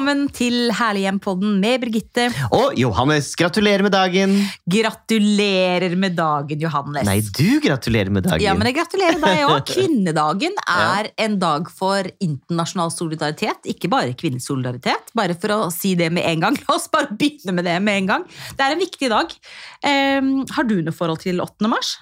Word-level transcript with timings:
Velkommen 0.00 0.30
til 0.32 0.70
Herlig 0.72 1.02
hjem-podden 1.04 1.58
med 1.60 1.82
Birgitte. 1.82 2.22
Og 2.56 2.78
Johannes, 2.80 3.26
gratulerer 3.36 3.84
med 3.84 3.92
dagen! 3.92 4.30
Gratulerer 4.64 5.92
med 6.00 6.14
dagen, 6.16 6.62
Johannes. 6.64 7.04
Nei, 7.04 7.18
du 7.20 7.60
gratulerer 7.60 8.08
med 8.08 8.24
dagen. 8.24 8.40
Ja, 8.40 8.54
men 8.56 8.70
jeg 8.70 8.78
gratulerer 8.78 9.20
deg 9.20 9.42
òg. 9.44 9.58
Kvinnedagen 9.74 10.56
er 10.72 11.10
en 11.20 11.36
dag 11.42 11.68
for 11.68 12.08
internasjonal 12.16 12.94
solidaritet, 12.94 13.68
ikke 13.74 13.92
bare 13.92 14.16
kvinnesolidaritet. 14.16 15.12
Bare 15.20 15.36
for 15.36 15.58
å 15.58 15.60
si 15.68 15.92
det 16.00 16.08
med 16.16 16.24
en 16.32 16.46
gang. 16.46 16.58
La 16.64 16.78
oss 16.78 16.88
bare 16.88 17.12
begynne 17.12 17.58
med 17.60 17.68
det 17.68 17.76
med 17.84 18.00
en 18.00 18.10
gang. 18.14 18.26
Det 18.56 18.70
er 18.70 18.78
en 18.78 18.82
viktig 18.86 19.12
dag. 19.12 19.38
Um, 19.84 20.34
har 20.56 20.72
du 20.72 20.78
noe 20.80 20.96
forhold 20.96 21.26
til 21.28 21.44
8. 21.44 21.68
mars? 21.76 21.98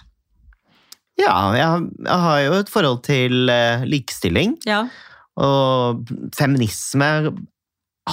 Ja, 1.19 1.35
jeg, 1.59 1.91
jeg 2.07 2.25
har 2.31 2.41
jo 2.47 2.57
et 2.63 2.75
forhold 2.79 3.07
til 3.11 3.51
uh, 3.51 3.83
likestilling. 3.91 4.61
Ja. 4.71 4.85
Og 5.43 6.07
feminisme 6.39 7.15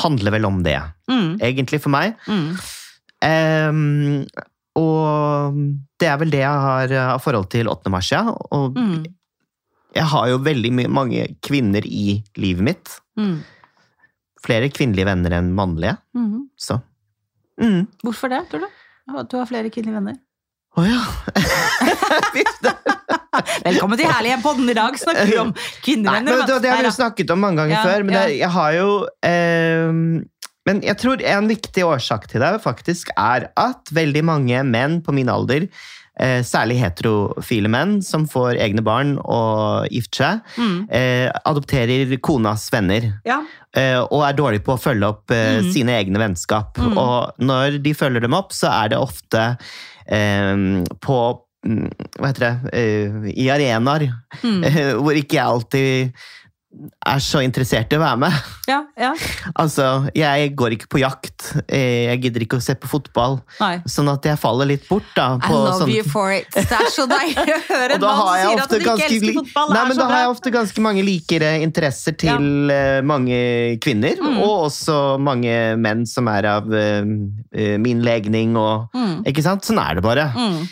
handler 0.03 0.31
vel 0.35 0.45
om 0.45 0.61
det, 0.65 0.77
Mm. 1.09 1.37
egentlig, 1.41 1.81
for 1.81 1.89
meg. 1.93 2.15
Mm. 2.27 2.57
Um, 3.25 4.25
og 4.75 5.59
det 6.01 6.07
er 6.11 6.17
vel 6.21 6.31
det 6.33 6.41
jeg 6.43 6.63
har 6.67 6.93
av 7.15 7.21
forhold 7.23 7.49
til 7.53 7.69
8. 7.71 7.89
mars, 7.93 8.09
ja. 8.11 8.23
Og 8.51 8.75
Mm. 8.75 9.05
jeg 9.95 10.03
har 10.11 10.27
jo 10.27 10.37
veldig 10.39 10.89
mange 10.89 11.27
kvinner 11.41 11.85
i 11.85 12.21
livet 12.37 12.63
mitt. 12.63 12.99
Mm. 13.17 13.39
Flere 14.45 14.69
kvinnelige 14.69 15.05
venner 15.05 15.31
enn 15.39 15.53
mannlige, 15.55 15.97
Mm. 16.15 16.49
så 16.59 16.81
mm. 17.61 17.87
Hvorfor 18.03 18.29
det, 18.29 18.49
tror 18.49 18.59
du? 18.61 18.67
At 19.17 19.29
du 19.29 19.37
har 19.37 19.45
flere 19.45 19.69
kvinnelige 19.69 19.93
venner? 20.01 20.17
Å 20.75 20.83
ja. 20.83 21.01
Velkommen 23.65 23.99
til 23.99 24.07
Herlig 24.09 24.31
hjem-podden. 24.33 24.69
I 24.71 24.75
dag 24.77 24.97
snakker 24.99 25.29
vi 25.29 25.37
om 25.39 25.51
Nei, 25.53 25.65
kvinnevenner. 25.85 26.39
men 26.41 26.61
det, 26.63 26.69
har 26.71 26.81
vi 26.83 26.89
jo 26.89 26.93
snakket 26.97 27.31
om 27.35 27.41
mange 27.43 27.61
ganger 27.63 27.77
Ja, 27.77 27.83
før, 27.87 28.05
men 28.07 28.15
ja. 28.17 28.23
jeg 28.43 28.51
har 28.55 28.71
jo 28.75 28.87
eh, 29.27 29.89
Men 30.67 30.81
jeg 30.83 30.97
tror 31.01 31.23
en 31.35 31.47
viktig 31.51 31.83
årsak 31.87 32.27
til 32.31 32.43
det 32.43 32.53
faktisk 32.63 33.11
er 33.15 33.47
at 33.59 33.91
veldig 33.95 34.23
mange 34.27 34.63
menn 34.67 34.97
på 35.05 35.13
min 35.15 35.29
alder, 35.31 35.67
eh, 36.19 36.39
særlig 36.47 36.77
heterofile 36.81 37.69
menn 37.71 37.99
som 38.03 38.25
får 38.31 38.57
egne 38.65 38.83
barn 38.85 39.15
og 39.23 39.87
gifter 39.93 40.23
seg, 40.23 40.35
Mm. 40.59 40.77
eh, 40.89 41.27
adopterer 41.45 42.15
konas 42.23 42.67
venner. 42.73 43.11
Ja. 43.27 43.39
eh, 43.75 43.99
og 44.09 44.23
er 44.27 44.33
dårlige 44.39 44.63
på 44.65 44.73
å 44.75 44.81
følge 44.81 45.07
opp 45.13 45.31
eh, 45.35 45.59
Mm. 45.61 45.71
sine 45.75 45.91
egne 46.01 46.19
vennskap. 46.23 46.75
Mm. 46.79 46.97
Og 46.97 47.31
når 47.45 47.79
de 47.83 47.93
følger 47.95 48.21
dem 48.27 48.33
opp, 48.33 48.51
så 48.55 48.67
er 48.83 48.89
det 48.95 48.99
ofte 48.99 49.57
på 51.01 51.17
mm, 51.65 51.89
Hva 52.19 52.29
heter 52.29 52.45
det? 52.45 52.73
eh, 52.77 53.29
I 53.35 53.49
arenaer 53.49 54.09
Mm. 54.43 54.61
hvor 55.01 55.15
ikke 55.15 55.37
jeg 55.37 55.45
alltid 55.45 56.25
er 57.07 57.19
så 57.23 57.39
interessert 57.45 57.93
i 57.93 57.97
å 57.97 58.01
være 58.01 58.17
med. 58.25 58.33
ja, 58.71 58.81
ja. 58.99 59.11
Altså, 59.55 59.85
jeg 60.15 60.51
går 60.59 60.75
ikke 60.75 60.89
på 60.91 60.99
jakt. 61.01 61.45
eh, 61.67 62.09
Jeg 62.11 62.21
gidder 62.25 62.45
ikke 62.45 62.59
å 62.59 62.63
se 62.65 62.75
på 62.75 62.89
fotball. 62.91 63.37
Nei. 63.61 63.77
Sånn 63.89 64.09
at 64.11 64.25
jeg 64.27 64.39
faller 64.41 64.67
litt 64.69 64.87
bort, 64.89 65.07
da. 65.15 65.35
I 65.39 65.51
love 65.53 65.77
sånn- 65.81 65.93
you 65.93 66.03
for 66.03 66.31
it. 66.35 66.49
Det 66.55 66.65
er 66.67 66.89
så 66.91 67.05
deilig 67.09 67.45
å 67.55 67.59
høre 67.69 67.95
en 67.99 68.01
mann 68.05 68.21
sier 68.41 68.63
at 68.63 68.69
du 68.69 68.75
han 68.75 68.81
ikke 68.81 68.89
ganske 68.91 69.09
elsker 69.11 69.37
fotball. 69.39 69.73
Nei, 69.75 69.83
men 69.91 69.97
da 70.01 70.07
har 70.11 70.23
jeg 70.25 70.33
ofte 70.35 70.53
ganske 70.55 70.85
mange 70.85 71.05
likere 71.07 71.51
interesser 71.63 72.17
til 72.25 72.71
ja. 72.73 73.01
mange 73.05 73.39
kvinner, 73.83 74.15
Mm. 74.25 74.37
og 74.43 74.65
også 74.71 74.95
mange 75.21 75.53
menn 75.79 76.05
som 76.09 76.27
er 76.31 76.45
av 76.49 76.71
eh, 76.73 77.03
eh, 77.55 77.75
min 77.81 78.01
legning 78.05 78.55
og 78.59 78.89
Mm. 78.95 79.23
Ikke 79.27 79.43
sant? 79.43 79.63
Sånn 79.65 79.79
er 79.81 79.95
det 79.97 80.03
bare. 80.05 80.25
Mm. 80.35 80.67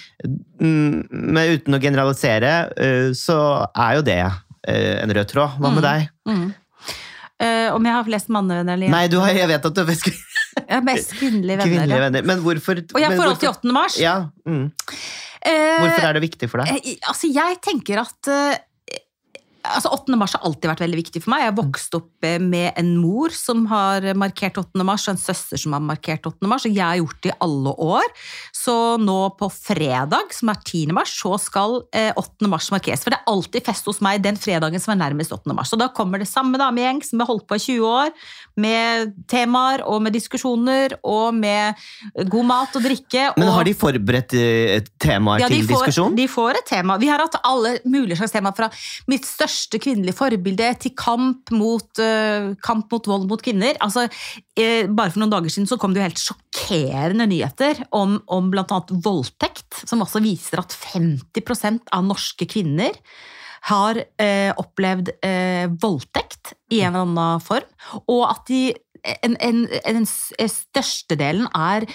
Mm, 0.63 1.07
Men 1.11 1.57
uten 1.57 1.75
å 1.75 1.79
generalisere, 1.81 2.51
uh, 2.77 3.09
så 3.17 3.37
er 3.75 3.97
jo 3.97 4.03
det 4.07 4.17
eh, 4.23 4.37
en 4.71 5.13
rød 5.17 5.27
tråd. 5.31 5.57
Hva 5.59 5.71
med 5.73 5.83
Mm. 5.83 5.87
deg? 5.87 6.09
Mm. 6.29 6.53
Uh, 7.43 7.69
om 7.75 7.83
jeg 7.83 7.93
har 7.97 8.03
flest 8.07 8.29
mannevenner 8.31 8.77
eller 8.77 8.91
Nei, 8.93 9.07
du 9.11 9.17
har, 9.19 9.33
jeg 9.35 9.47
vet 9.49 9.65
at 9.65 9.73
du 9.75 9.79
har 9.81 9.87
flest 9.89 10.05
Jeg 10.07 10.69
har 10.69 10.83
mest 10.85 11.11
kvinnelige 11.17 11.57
venner. 11.57 11.65
kvinnelige 11.65 11.99
venner, 12.05 12.21
men 12.29 12.43
hvorfor 12.45 12.77
Og 12.79 12.99
jeg 13.01 13.09
har 13.09 13.17
forhold 13.17 13.39
til 13.41 13.49
8. 13.49 13.73
mars. 13.73 13.97
Ja, 13.99 14.13
mm. 14.45 14.67
uh, 14.69 15.79
Hvorfor 15.81 16.05
er 16.07 16.13
det 16.13 16.21
viktig 16.23 16.49
for 16.51 16.61
deg? 16.63 16.77
Uh, 16.77 17.09
altså, 17.09 17.27
jeg 17.33 17.57
tenker 17.65 18.03
at 18.05 18.29
eh, 18.31 18.61
Altså, 19.63 19.93
8. 19.95 20.17
mars 20.19 20.33
har 20.35 20.43
alltid 20.43 20.67
vært 20.67 20.81
veldig 20.83 20.97
viktig 20.99 21.21
for 21.23 21.31
meg. 21.31 21.45
Jeg 21.45 21.51
har 21.53 21.55
vokst 21.55 21.93
opp 21.95 22.25
eh, 22.27 22.35
med 22.35 22.75
en 22.79 22.89
mor 22.99 23.31
som 23.31 23.61
har 23.71 24.03
markert 24.19 24.57
8. 24.59 24.83
mars, 24.83 25.05
og 25.07 25.13
en 25.13 25.21
søster 25.21 25.61
som 25.61 25.75
har 25.77 25.83
markert 25.83 26.27
8. 26.27 26.49
mars, 26.51 26.65
og 26.67 26.75
jeg 26.75 26.83
har 26.83 26.99
gjort 26.99 27.21
det 27.23 27.31
i 27.31 27.37
alle 27.45 27.71
år. 27.85 28.09
Så 28.51 28.75
nå 28.99 29.15
på 29.39 29.47
fredag, 29.53 30.33
som 30.35 30.51
er 30.51 30.59
10. 30.59 30.91
mars, 30.97 31.13
så 31.15 31.37
skal 31.39 31.77
eh, 31.95 32.11
8. 32.19 32.49
mars 32.51 32.67
markeres. 32.75 33.05
For 33.05 33.15
det 33.15 33.21
er 33.21 33.31
alltid 33.31 33.63
fest 33.69 33.87
hos 33.87 34.01
meg 34.03 34.19
den 34.25 34.39
fredagen 34.41 34.83
som 34.83 34.97
er 34.97 34.99
nærmest 35.05 35.31
8. 35.31 35.55
mars. 35.55 35.71
Og 35.71 35.79
da 35.79 35.87
kommer 35.95 36.19
det 36.19 36.27
samme 36.27 36.59
damegjeng 36.59 36.99
som 37.07 37.23
har 37.23 37.31
holdt 37.31 37.47
på 37.47 37.55
i 37.55 37.63
20 37.63 37.87
år, 37.87 38.11
med 38.59 39.15
temaer 39.31 39.85
og 39.87 40.03
med 40.03 40.13
diskusjoner 40.13 40.97
og 41.07 41.31
med 41.39 41.79
god 42.35 42.51
mat 42.51 42.75
og 42.75 42.83
drikke. 42.83 43.29
Men 43.39 43.53
har 43.55 43.63
de 43.63 43.77
forberedt 43.77 44.35
temaer 44.35 44.83
et 44.83 44.91
tema 44.99 45.39
ja, 45.39 45.47
de 45.47 45.61
til 45.61 45.71
får, 45.71 45.87
diskusjon? 45.87 46.19
De 46.19 46.27
får 46.27 46.59
et 46.59 46.69
tema. 46.75 46.99
Vi 46.99 47.07
har 47.07 47.23
hatt 47.23 47.39
alle 47.47 47.77
mulige 47.87 48.19
slags 48.19 48.35
temaer 48.35 48.59
fra 48.59 48.69
mitt 49.07 49.23
største 49.23 49.52
kvinnelige 49.81 50.15
forbilde 50.17 50.69
til 50.83 50.93
kamp 50.97 51.51
mot, 51.55 51.89
uh, 52.01 52.53
kamp 52.63 52.91
mot 52.93 53.09
vold 53.09 53.27
mot 53.29 53.43
kvinner. 53.43 53.77
Altså, 53.83 54.07
eh, 54.57 54.87
bare 54.87 55.13
for 55.13 55.23
noen 55.23 55.33
dager 55.33 55.53
siden 55.53 55.69
så 55.69 55.77
kom 55.81 55.93
det 55.93 56.01
jo 56.01 56.07
helt 56.07 56.23
sjokkerende 56.23 57.27
nyheter 57.29 57.83
om, 57.95 58.17
om 58.27 58.49
bl.a. 58.53 58.79
voldtekt, 59.05 59.83
som 59.89 60.03
også 60.05 60.23
viser 60.23 60.61
at 60.63 60.75
50% 60.75 61.93
av 61.93 62.05
norske 62.07 62.47
kvinner 62.49 62.97
har 63.69 63.99
eh, 64.19 64.51
opplevd 64.59 65.13
eh, 65.23 65.69
voldtekt 65.81 66.55
i 66.73 66.81
en 66.83 66.91
eller 66.91 67.05
annen 67.07 67.43
form, 67.43 67.69
og 68.11 68.25
at 68.27 68.43
de, 68.49 68.63
en, 69.23 69.37
en, 69.39 69.63
en, 69.87 70.03
en 70.03 70.51
størstedelen 70.51 71.47
er 71.55 71.87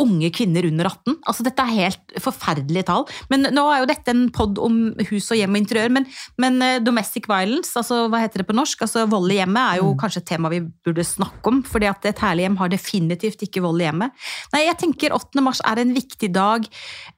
unge 0.00 0.30
kvinner 0.34 0.66
under 0.66 0.88
18. 0.88 1.18
Altså, 1.28 1.44
dette 1.46 1.64
er 1.64 1.76
helt 1.76 2.14
forferdelige 2.22 2.86
tall. 2.88 3.04
Men 3.32 3.46
nå 3.54 3.64
er 3.70 3.82
jo 3.82 3.88
dette 3.90 4.14
en 4.14 4.24
pod 4.34 4.60
om 4.62 4.78
hus 5.10 5.28
og 5.34 5.38
hjem 5.38 5.56
og 5.56 5.60
interiør, 5.62 5.92
men, 5.98 6.08
men 6.42 6.58
eh, 6.64 6.80
domestic 6.84 7.28
violence, 7.30 7.74
altså 7.78 8.06
hva 8.12 8.22
heter 8.22 8.42
det 8.42 8.48
på 8.48 8.56
norsk? 8.56 8.86
Altså 8.86 9.04
Vold 9.12 9.32
i 9.34 9.38
hjemmet 9.40 9.62
er 9.62 9.82
jo 9.82 9.92
kanskje 10.00 10.22
et 10.24 10.30
tema 10.32 10.50
vi 10.52 10.62
burde 10.86 11.06
snakke 11.06 11.52
om, 11.52 11.62
fordi 11.68 11.90
at 11.90 12.08
et 12.08 12.24
herlig 12.24 12.46
hjem 12.46 12.58
har 12.62 12.72
definitivt 12.72 13.46
ikke 13.46 13.64
vold 13.64 13.82
i 13.82 13.88
hjemmet. 13.88 14.26
Nei, 14.54 14.66
jeg 14.66 14.80
tenker 14.82 15.16
8. 15.16 15.44
mars 15.44 15.62
er 15.68 15.82
en 15.82 15.94
viktig 15.96 16.32
dag 16.34 16.68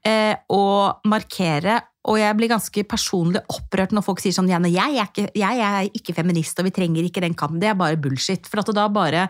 eh, 0.06 0.34
å 0.52 0.64
markere, 1.10 1.80
og 2.04 2.18
jeg 2.20 2.36
blir 2.36 2.50
ganske 2.52 2.84
personlig 2.84 3.40
opprørt 3.48 3.94
når 3.96 4.04
folk 4.04 4.20
sier 4.20 4.34
sånn 4.36 4.50
Janne, 4.50 4.68
jeg 4.72 4.98
er 5.00 5.08
ikke, 5.08 5.28
jeg 5.40 5.62
er 5.64 5.86
ikke 5.88 6.14
feminist, 6.16 6.58
og 6.60 6.68
vi 6.68 6.74
trenger 6.76 7.06
ikke 7.06 7.22
den 7.24 7.36
kampen. 7.38 7.62
Det 7.62 7.70
er 7.70 7.78
bare 7.80 8.00
bullshit. 8.00 8.44
For 8.50 8.60
at 8.60 8.72
da 8.76 8.84
bare 8.92 9.28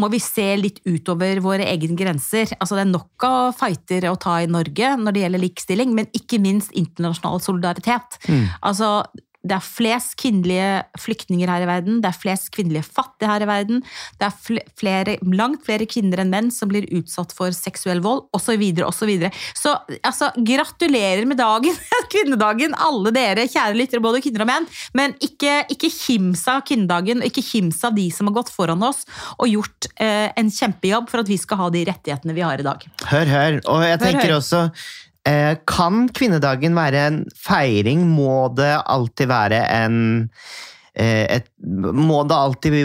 må 0.00 0.08
vi 0.12 0.20
se 0.20 0.44
litt 0.60 0.80
utover 0.88 1.40
våre 1.44 1.66
egne 1.68 1.96
grenser. 1.96 2.52
Altså 2.56 2.78
Det 2.78 2.84
er 2.86 2.90
nok 2.90 3.26
av 3.28 3.56
fighter 3.56 4.08
å 4.08 4.16
ta 4.20 4.38
i 4.40 4.48
Norge 4.48 4.94
når 5.00 5.16
det 5.16 5.22
gjelder 5.24 5.44
likestilling, 5.44 5.92
men 5.96 6.08
ikke 6.16 6.40
minst 6.40 6.72
internasjonal 6.76 7.40
solidaritet. 7.44 8.18
Altså 8.64 8.90
det 9.46 9.56
er 9.56 9.64
flest 9.64 10.16
kvinnelige 10.20 10.70
flyktninger 11.00 11.50
her 11.50 11.64
i 11.64 11.68
verden, 11.68 12.00
det 12.02 12.10
er 12.10 12.18
flest 12.18 12.50
kvinnelige 12.54 12.86
fattige 12.86 13.30
her 13.30 13.44
i 13.44 13.48
verden, 13.48 13.82
det 14.20 14.28
er 14.28 14.62
flere, 14.78 15.16
langt 15.36 15.64
flere 15.66 15.88
kvinner 15.88 16.22
enn 16.22 16.32
menn 16.32 16.50
som 16.54 16.70
blir 16.70 16.88
utsatt 16.96 17.34
for 17.36 17.54
seksuell 17.54 18.02
vold, 18.04 18.26
osv. 18.36 18.62
osv. 18.86 19.12
Så, 19.56 19.62
så 19.62 19.76
altså, 20.10 20.30
gratulerer 20.36 21.26
med 21.28 21.40
dagen, 21.40 21.76
kvinnedagen, 22.12 22.76
alle 22.78 23.14
dere 23.14 23.48
kjære 23.50 23.78
lyttere, 23.78 24.04
både 24.04 24.22
kvinner 24.24 24.46
og 24.46 24.50
menn. 24.50 24.68
Men 24.96 25.16
ikke, 25.24 25.62
ikke 25.72 25.92
kims 25.92 26.46
av 26.50 26.62
kvinnedagen, 26.68 27.24
ikke 27.26 27.44
kims 27.44 27.82
av 27.86 27.96
de 27.96 28.08
som 28.14 28.30
har 28.30 28.38
gått 28.40 28.52
foran 28.54 28.84
oss 28.86 29.04
og 29.38 29.50
gjort 29.50 29.90
eh, 30.02 30.28
en 30.36 30.52
kjempejobb 30.52 31.10
for 31.12 31.22
at 31.22 31.30
vi 31.30 31.38
skal 31.40 31.64
ha 31.64 31.72
de 31.74 31.84
rettighetene 31.88 32.36
vi 32.36 32.44
har 32.44 32.60
i 32.62 32.66
dag. 32.66 32.86
Hør, 33.06 33.32
hør. 33.32 33.60
Og 33.72 33.84
jeg 33.86 33.98
Hør, 33.98 34.06
tenker 34.06 34.30
hør. 34.30 34.38
også 34.40 34.62
Kan 35.66 36.06
kvinnedagen 36.14 36.76
være 36.78 37.06
en 37.10 37.18
feiring? 37.34 38.04
Må 38.14 38.46
det 38.54 38.72
alltid 38.86 39.26
være 39.30 39.58
en 39.74 39.96
eh, 40.96 41.24
et, 41.36 41.48
må 41.66 42.22
det 42.28 42.36
alltid 42.36 42.76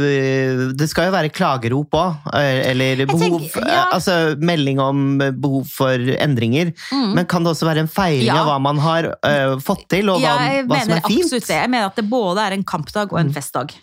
Det 0.80 0.88
skal 0.90 1.08
jo 1.08 1.14
være 1.14 1.30
klagerop 1.32 1.94
òg, 1.96 2.32
eller 2.34 3.06
behov 3.06 3.22
tenker- 3.40 3.68
ja. 3.70 3.86
Altså 3.94 4.36
melding 4.42 4.82
om 4.84 5.06
behov 5.38 5.70
for 5.72 5.94
endringer. 6.18 6.74
Mm. 6.92 7.14
Men 7.20 7.30
kan 7.30 7.46
det 7.46 7.54
også 7.54 7.70
være 7.70 7.86
en 7.86 7.92
feiring 7.92 8.28
Ja. 8.32 8.42
av 8.42 8.50
hva 8.50 8.58
man 8.60 8.82
har 8.84 9.12
uh, 9.22 9.56
fått 9.64 9.86
til, 9.94 10.10
og 10.10 10.20
hva, 10.20 10.34
hva 10.34 10.42
som 10.42 10.52
er 10.52 10.66
fint? 10.66 10.68
Jeg 10.68 10.90
mener 10.90 11.06
absolutt 11.06 11.48
det. 11.48 11.62
Jeg 11.62 11.70
mener 11.78 11.88
at 11.94 12.02
det 12.02 12.10
både 12.10 12.48
er 12.50 12.58
en 12.58 12.64
kampdag 12.68 13.14
og 13.14 13.20
en 13.22 13.32
festdag. 13.38 13.78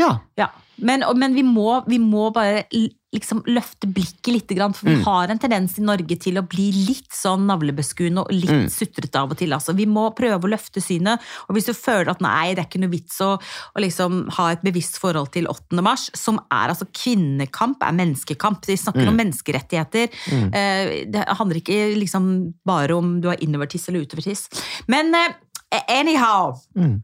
Ja. 0.00 0.16
Ja. 0.40 0.48
Men, 0.82 1.04
men 1.16 1.34
vi, 1.34 1.42
må, 1.46 1.82
vi 1.86 1.98
må 2.02 2.32
bare 2.34 2.64
liksom 3.12 3.42
løfte 3.46 3.86
blikket 3.92 4.32
litt, 4.32 4.52
for 4.74 4.86
vi 4.88 4.94
Mm. 4.96 5.02
har 5.04 5.28
en 5.28 5.38
tendens 5.38 5.74
i 5.78 5.82
Norge 5.84 6.16
til 6.18 6.38
å 6.40 6.42
bli 6.48 6.70
litt 6.72 7.12
sånn 7.12 7.44
navlebeskuende 7.46 8.22
og 8.24 8.32
litt 8.32 8.50
Mm. 8.50 8.68
sutrete 8.72 9.14
av 9.20 9.30
og 9.30 9.36
til. 9.36 9.52
Altså. 9.52 9.74
Vi 9.76 9.84
må 9.86 10.14
prøve 10.16 10.40
å 10.40 10.48
løfte 10.50 10.80
synet. 10.80 11.20
Og 11.48 11.54
hvis 11.54 11.66
du 11.66 11.72
føler 11.74 12.08
at 12.10 12.20
nei, 12.22 12.54
det 12.54 12.64
er 12.64 12.68
ikke 12.70 12.80
noe 12.80 12.90
vits 12.90 13.20
å, 13.20 13.38
å 13.76 13.78
liksom 13.84 14.30
ha 14.30 14.48
et 14.52 14.62
bevisst 14.62 14.98
forhold 14.98 15.30
til 15.32 15.46
8. 15.46 15.82
mars, 15.82 16.10
som 16.14 16.38
er 16.50 16.68
altså 16.72 16.86
kvinnekamp, 16.90 17.76
er 17.82 17.92
menneskekamp. 17.92 18.64
Vi 18.66 18.76
snakker 18.76 19.02
Mm. 19.04 19.08
om 19.08 19.16
menneskerettigheter. 19.16 20.08
Mm. 20.30 20.54
Eh, 20.54 21.04
Det 21.12 21.28
handler 21.28 21.60
ikke 21.60 21.94
liksom 22.00 22.54
bare 22.64 22.96
om 22.96 23.20
du 23.20 23.28
har 23.28 23.36
innovertiss 23.36 23.88
eller 23.88 24.06
utovertiss. 24.06 24.48
Men 24.88 25.14
eh, 25.14 25.80
anyhow 25.88 26.58
Mm. 26.76 27.02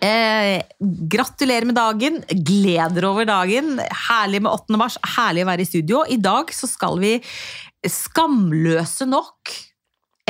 Eh, 0.00 0.62
gratulerer 1.08 1.64
med 1.64 1.74
dagen. 1.74 2.20
Gleder 2.28 3.08
over 3.08 3.24
dagen. 3.28 3.80
Herlig 4.08 4.42
med 4.44 4.52
8. 4.52 4.76
mars. 4.80 4.98
Herlig 5.16 5.46
å 5.46 5.50
være 5.50 5.64
i 5.64 5.70
studio. 5.70 6.04
I 6.08 6.20
dag 6.20 6.52
så 6.52 6.68
skal 6.68 7.00
vi 7.00 7.16
skamløse 7.88 9.08
nok 9.08 9.56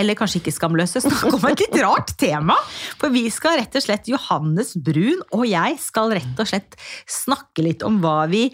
eller 0.01 0.17
kanskje 0.17 0.39
ikke 0.41 0.55
skamløse, 0.55 1.03
snakke 1.05 1.35
om 1.37 1.43
et 1.51 1.61
litt 1.61 1.75
rart 1.83 2.15
tema. 2.17 2.55
For 2.97 3.13
vi 3.13 3.27
skal 3.33 3.59
rett 3.61 3.75
og 3.77 3.85
slett, 3.85 4.09
Johannes 4.09 4.73
Brun 4.81 5.21
og 5.37 5.45
jeg 5.45 5.77
skal 5.83 6.15
rett 6.17 6.41
og 6.41 6.49
slett 6.49 6.79
snakke 7.11 7.67
litt 7.67 7.85
om 7.85 7.99
hva 8.01 8.23
vi 8.31 8.47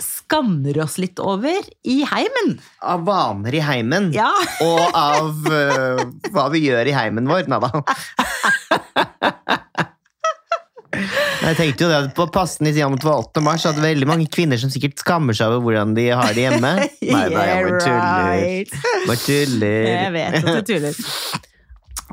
skammer 0.00 0.78
oss 0.80 0.98
litt 1.00 1.20
over 1.20 1.64
i 1.88 2.00
heimen. 2.08 2.54
Av 2.84 3.04
vaner 3.04 3.56
i 3.56 3.64
heimen. 3.64 4.10
Ja. 4.16 4.30
Og 4.64 4.80
av 4.96 5.48
uh, 5.48 6.04
hva 6.32 6.46
vi 6.52 6.64
gjør 6.66 6.88
i 6.88 6.96
heimen 6.96 7.28
vår. 7.28 7.48
Nei 7.52 7.60
da. 7.64 9.58
Jeg 11.40 11.56
tenkte 11.56 11.86
jo 11.86 11.90
det 11.90 12.00
På 12.16 12.26
passen 12.32 12.68
i 12.68 12.72
siden 12.76 12.98
det 13.00 13.06
var 13.06 13.22
8. 13.24 13.42
mars, 13.44 13.64
hadde 13.68 13.84
veldig 13.84 14.08
mange 14.08 14.28
kvinner 14.32 14.60
som 14.60 14.72
sikkert 14.72 15.00
skammer 15.00 15.36
seg 15.36 15.54
over 15.54 15.70
hvordan 15.70 15.94
de 15.96 16.08
har 16.12 16.34
det 16.36 16.48
hjemme. 16.48 16.72
Nei, 17.10 17.26
nei, 17.32 17.44
jeg 17.48 17.68
bare 17.68 17.84
tuller. 17.84 18.82
Bare 19.08 19.22
tuller. 19.24 19.78
Jeg 19.90 20.12
vet 20.16 20.36
at 20.40 20.50
du 20.50 20.74
tuller. 20.74 21.00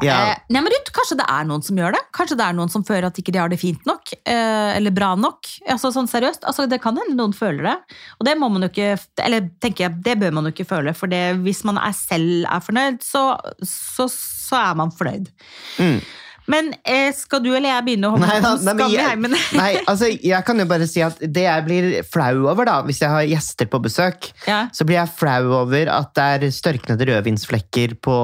Ja. 0.06 0.18
Eh, 0.29 0.41
nei, 0.53 0.62
men 0.62 0.69
Ruth, 0.69 0.91
Kanskje 0.94 1.15
det 1.18 1.25
er 1.33 1.45
noen 1.50 1.63
som 1.65 1.79
gjør 1.79 1.95
det? 1.95 2.01
Kanskje 2.13 2.35
det 2.38 2.45
er 2.45 2.57
noen 2.57 2.69
som 2.69 2.83
føler 2.85 3.07
at 3.07 3.18
ikke 3.18 3.33
de 3.33 3.39
har 3.41 3.50
det 3.50 3.57
fint 3.62 3.88
nok? 3.89 4.12
Eh, 4.29 4.75
eller 4.75 4.94
bra 4.94 5.15
nok? 5.18 5.50
Altså 5.73 5.89
sånn 5.95 6.09
seriøst, 6.09 6.45
altså, 6.45 6.68
Det 6.69 6.77
kan 6.83 7.00
hende 7.01 7.18
noen 7.18 7.33
føler 7.33 7.65
det. 7.65 7.75
Og 8.19 8.27
det 8.30 8.35
må 8.38 8.51
man 8.53 8.65
jo 8.65 8.69
ikke, 8.69 8.91
eller 9.25 9.50
tenker 9.63 9.88
jeg, 9.88 9.97
det 10.06 10.18
bør 10.21 10.38
man 10.38 10.45
jo 10.45 10.53
ikke 10.53 10.68
føle. 10.69 10.94
For 10.97 11.09
det, 11.09 11.23
hvis 11.41 11.63
man 11.65 11.81
er 11.81 11.97
selv 11.97 12.45
er 12.45 12.63
fornøyd, 12.68 13.01
så, 13.06 13.25
så, 13.65 14.06
så 14.13 14.62
er 14.62 14.77
man 14.77 14.94
fornøyd. 14.94 15.31
Mm. 15.81 16.00
Men 16.47 16.69
eh, 16.88 17.09
skal 17.15 17.41
du 17.44 17.49
eller 17.53 17.69
jeg 17.73 17.83
begynne 17.89 18.07
å 18.07 18.13
holde 18.15 18.27
Nei, 18.29 18.39
da, 18.39 18.51
nei, 18.63 18.73
men 18.77 18.91
jeg, 18.94 19.05
heimen? 19.07 19.33
nei, 19.59 19.69
altså, 19.91 20.07
jeg 20.11 20.45
kan 20.47 20.61
jo 20.61 20.65
bare 20.69 20.88
si 20.88 21.01
at 21.03 21.17
det 21.19 21.44
jeg 21.44 21.65
blir 21.67 21.88
flau 22.07 22.45
over, 22.47 22.63
da, 22.69 22.77
hvis 22.88 23.01
jeg 23.03 23.11
har 23.11 23.25
gjester 23.27 23.67
på 23.71 23.81
besøk, 23.83 24.29
Ja. 24.47 24.61
så 24.71 24.85
blir 24.88 24.99
jeg 25.01 25.11
flau 25.19 25.51
over 25.63 25.91
at 25.91 26.13
det 26.15 26.27
er 26.47 26.53
størknede 26.55 27.07
rødvinsflekker 27.09 27.97
på 28.03 28.15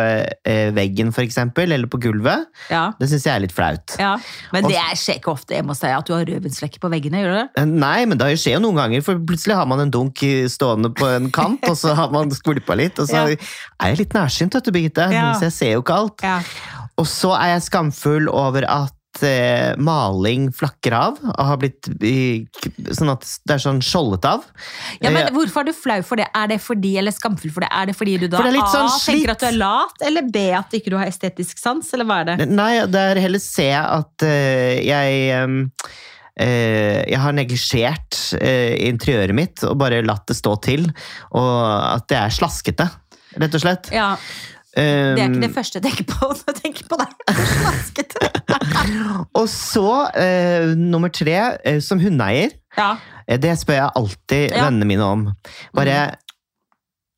eh, 0.00 0.70
veggen, 0.76 1.12
eksempel, 1.26 1.72
eller 1.76 1.90
på 1.92 2.00
gulvet. 2.00 2.46
Ja. 2.72 2.86
Det 3.00 3.10
syns 3.10 3.26
jeg 3.28 3.34
er 3.34 3.44
litt 3.44 3.54
flaut. 3.56 3.96
ja. 4.00 4.14
Men 4.54 4.64
det 4.70 4.76
er- 4.80 4.96
skjer 4.96 5.18
ikke 5.20 5.34
ofte 5.34 5.54
jeg 5.58 5.64
må 5.68 5.74
si, 5.76 5.86
at 5.92 6.06
du 6.08 6.14
har 6.16 6.24
rødvinsflekker 6.24 6.80
på 6.80 6.88
veggene? 6.92 7.20
gjør 7.20 7.32
du 7.34 7.38
det? 7.42 7.46
Eh, 7.60 7.64
Nei, 7.76 8.06
men 8.08 8.16
det 8.18 8.30
skjer 8.40 8.56
jo 8.56 8.62
noen 8.64 8.80
ganger, 8.80 9.02
for 9.04 9.20
plutselig 9.28 9.54
har 9.60 9.66
man 9.68 9.80
en 9.84 9.90
dunk 9.92 10.24
stående 10.50 10.94
på 10.96 11.06
en 11.12 11.28
kant, 11.34 11.60
og 11.68 11.76
så 11.76 11.92
har 11.98 12.10
man 12.14 12.30
skvulpa 12.32 12.76
litt, 12.78 12.98
og 12.98 13.08
så 13.10 13.26
Ja. 13.26 13.36
er 13.84 13.92
jeg 13.92 13.98
litt 14.06 14.14
nærsynt, 14.16 14.54
vet 14.56 14.64
du, 14.64 14.72
Birgitte, 14.72 15.10
Ja. 15.12 15.34
så 15.36 15.50
jeg 15.50 15.52
ser 15.52 15.72
jo 15.76 15.82
ikke 15.84 15.96
alt. 16.00 16.24
Og 17.00 17.06
så 17.08 17.34
er 17.36 17.54
jeg 17.56 17.66
skamfull 17.66 18.28
over 18.32 18.64
at 18.68 18.92
eh, 19.24 19.74
maling 19.80 20.48
flakker 20.56 20.94
av, 20.96 21.18
og 21.24 21.42
har 21.50 21.58
blitt 21.60 21.88
sånn 22.96 23.12
at 23.12 23.24
det 23.48 23.54
er 23.56 23.62
sånn 23.62 23.82
skjoldet 23.84 24.24
av. 24.28 24.46
Ja, 25.00 25.10
men 25.10 25.26
Eh, 25.26 25.30
Hvorfor 25.36 25.62
er 25.64 25.70
du 25.70 25.76
flau 25.76 25.98
for 26.06 26.20
det? 26.20 26.26
Er 26.36 26.48
det 26.52 26.58
fordi, 26.64 26.94
eller 27.00 27.12
skamfull 27.16 27.52
for 27.52 27.64
det? 27.64 27.70
Er 27.72 27.90
det 27.90 27.96
fordi 27.98 28.16
du 28.22 28.26
da 28.32 28.40
litt 28.48 28.72
sånn 28.72 28.88
A, 28.88 28.98
tenker 29.04 29.32
at 29.34 29.44
du 29.44 29.48
er 29.50 29.58
lat, 29.60 30.02
eller 30.08 30.28
B, 30.32 30.46
at 30.56 30.72
du 30.72 30.78
ikke 30.80 30.96
har 30.96 31.08
estetisk 31.12 31.60
sans, 31.60 31.92
eller 31.96 32.08
hva 32.08 32.20
er 32.24 32.30
det? 32.32 32.48
Nei, 32.52 32.72
det 32.92 33.06
er 33.12 33.22
heller 33.26 33.42
se 33.44 33.70
at 33.76 34.26
eh, 34.26 34.80
jeg 34.88 35.64
jeg 36.36 37.16
har 37.16 37.32
neglisjert 37.32 38.18
interiøret 38.36 39.32
mitt 39.32 39.62
og 39.64 39.78
bare 39.80 40.02
latt 40.04 40.26
det 40.28 40.34
stå 40.36 40.50
til. 40.66 40.82
Og 41.32 41.60
at 41.94 42.04
det 42.12 42.18
er 42.20 42.34
slaskete, 42.36 42.84
rett 43.40 43.56
og 43.56 43.62
slett. 43.62 43.88
Ja, 43.96 44.10
Det 44.76 45.22
er 45.22 45.30
ikke 45.30 45.40
det 45.46 45.54
første 45.54 45.78
jeg 45.80 45.84
tenker 45.86 46.04
på 46.10 46.26
når 46.36 46.42
jeg 46.50 46.56
tenker 46.60 46.84
på 46.90 46.96
deg. 47.00 47.10
Og 49.40 49.46
så, 49.48 49.86
eh, 50.20 50.74
nummer 50.76 51.08
tre, 51.14 51.36
eh, 51.64 51.80
som 51.80 52.00
hundeeier. 52.02 52.52
Ja. 52.76 52.90
eh, 53.26 53.38
Det 53.40 53.54
spør 53.58 53.78
jeg 53.80 53.90
alltid 53.96 54.50
Ja. 54.52 54.66
vennene 54.66 54.84
mine 54.90 55.02
om. 55.04 55.26
Bare, 55.74 56.16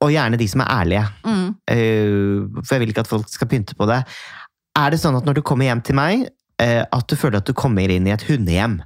Og 0.01 0.13
gjerne 0.15 0.39
de 0.39 0.47
som 0.47 0.61
er 0.63 0.71
ærlige. 0.71 1.05
Mm. 1.27 1.49
eh, 1.67 2.63
for 2.63 2.75
jeg 2.77 2.81
vil 2.85 2.89
ikke 2.93 3.01
at 3.03 3.11
folk 3.11 3.29
skal 3.29 3.49
pynte 3.51 3.75
på 3.75 3.87
det. 3.91 4.05
Er 4.79 4.91
det 4.95 5.01
sånn 5.03 5.17
at 5.19 5.25
når 5.27 5.35
du 5.35 5.43
kommer 5.43 5.67
hjem 5.67 5.83
til 5.83 5.97
meg, 5.99 6.29
eh, 6.63 6.85
at 6.93 7.07
du 7.11 7.17
føler 7.19 7.39
at 7.43 7.47
du 7.47 7.53
kommer 7.53 7.91
inn 7.91 8.07
i 8.07 8.13
et 8.15 8.23
hundehjem? 8.29 8.79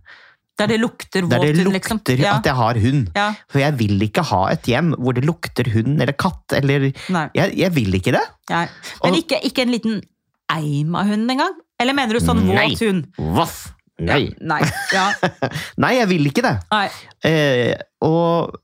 Der 0.61 0.69
det 0.69 0.79
lukter 0.83 1.25
Der 1.25 1.41
våt 1.41 1.47
det 1.47 1.57
hund, 1.57 1.73
lukter 1.73 1.73
liksom. 1.79 2.01
Ja. 2.21 2.37
at 2.37 2.47
jeg 2.47 2.55
har 2.59 2.79
hund. 2.85 3.07
Ja. 3.17 3.29
For 3.51 3.63
jeg 3.63 3.77
vil 3.81 4.03
ikke 4.05 4.25
ha 4.29 4.41
et 4.53 4.69
hjem 4.69 4.93
hvor 4.99 5.17
det 5.17 5.25
lukter 5.25 5.71
hund 5.73 5.97
eller 5.97 6.13
katt. 6.13 6.57
Eller, 6.59 6.91
jeg, 7.35 7.55
jeg 7.57 7.75
vil 7.75 7.95
ikke 7.99 8.13
det. 8.19 8.25
Nei. 8.53 8.67
Men 9.05 9.17
ikke, 9.19 9.41
ikke 9.49 9.65
en 9.65 9.73
liten 9.73 10.03
eim 10.53 10.97
av 10.99 11.09
hunden 11.09 11.33
engang? 11.33 11.55
Eller 11.81 11.97
mener 11.97 12.19
du 12.19 12.23
sånn 12.23 12.45
Nei. 12.47 12.69
våt 12.69 12.85
hund? 12.85 13.07
Voff! 13.39 13.63
Nei. 14.03 14.25
Ja. 14.29 14.47
Nei. 14.53 14.61
Ja. 14.93 15.07
Nei, 15.83 15.95
jeg 16.01 16.11
vil 16.11 16.29
ikke 16.31 16.45
det. 16.45 16.55
Eh, 17.29 17.73
og 18.05 18.57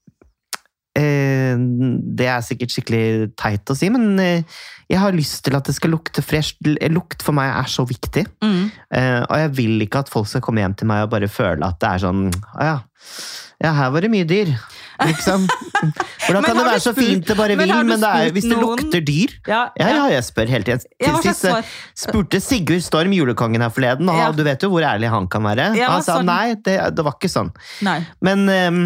det 2.18 2.26
er 2.28 2.44
sikkert 2.46 2.72
skikkelig 2.74 3.30
teit 3.38 3.70
å 3.70 3.76
si, 3.78 3.90
men 3.94 4.18
eh, 4.22 4.58
jeg 4.88 5.00
har 5.02 5.16
lyst 5.16 5.42
til 5.46 5.56
at 5.58 5.68
det 5.68 5.74
skal 5.76 5.92
lukte 5.94 6.22
fresht. 6.24 6.58
Lukt 6.90 7.22
for 7.24 7.36
meg 7.36 7.50
er 7.52 7.68
så 7.70 7.84
viktig. 7.88 8.24
Mm. 8.44 8.70
Eh, 8.94 9.20
og 9.28 9.36
jeg 9.42 9.52
vil 9.58 9.84
ikke 9.84 10.04
at 10.04 10.12
folk 10.12 10.28
skal 10.30 10.44
komme 10.44 10.64
hjem 10.64 10.74
til 10.80 10.88
meg 10.90 11.04
og 11.06 11.12
bare 11.12 11.28
føle 11.30 11.66
at 11.68 11.78
det 11.82 11.90
er 11.90 12.02
sånn 12.06 12.22
Å 12.32 12.64
ja, 12.64 12.76
ja 13.64 13.72
her 13.76 13.90
var 13.94 14.04
det 14.06 14.10
mye 14.12 14.26
dyr. 14.28 14.54
Liksom. 14.98 15.44
Hvordan 16.26 16.42
kan 16.42 16.56
det 16.58 16.64
være 16.66 16.80
så 16.82 16.92
fint 16.96 17.28
det 17.28 17.36
bare 17.38 17.54
vil, 17.58 17.70
men, 17.70 17.92
men 17.92 18.00
det 18.02 18.08
er, 18.10 18.32
hvis 18.34 18.46
det 18.48 18.56
noen- 18.56 18.80
lukter 18.80 19.04
dyr 19.06 19.34
Ja, 19.46 19.60
Ja, 19.78 19.90
ja, 19.94 20.06
jeg 20.16 20.24
spør 20.26 20.50
hele 20.50 20.66
tiden. 20.66 20.82
Til 20.98 21.18
sist 21.22 21.46
spurte 22.02 22.40
Sigurd 22.42 22.82
Storm, 22.82 23.12
julekongen 23.14 23.62
her 23.62 23.70
forleden, 23.74 24.08
og 24.10 24.18
Ja. 24.18 24.30
du 24.34 24.42
vet 24.46 24.64
jo 24.66 24.72
hvor 24.72 24.82
ærlig 24.88 25.12
han 25.12 25.28
kan 25.30 25.44
være. 25.46 25.68
Ja, 25.78 25.92
han 25.94 26.02
sa 26.06 26.18
nei, 26.26 26.56
det, 26.64 26.78
det 26.96 27.04
var 27.06 27.14
ikke 27.20 27.30
sånn. 27.30 27.52
Nei. 27.86 28.00
Men 28.24 28.48
ehm, 28.50 28.82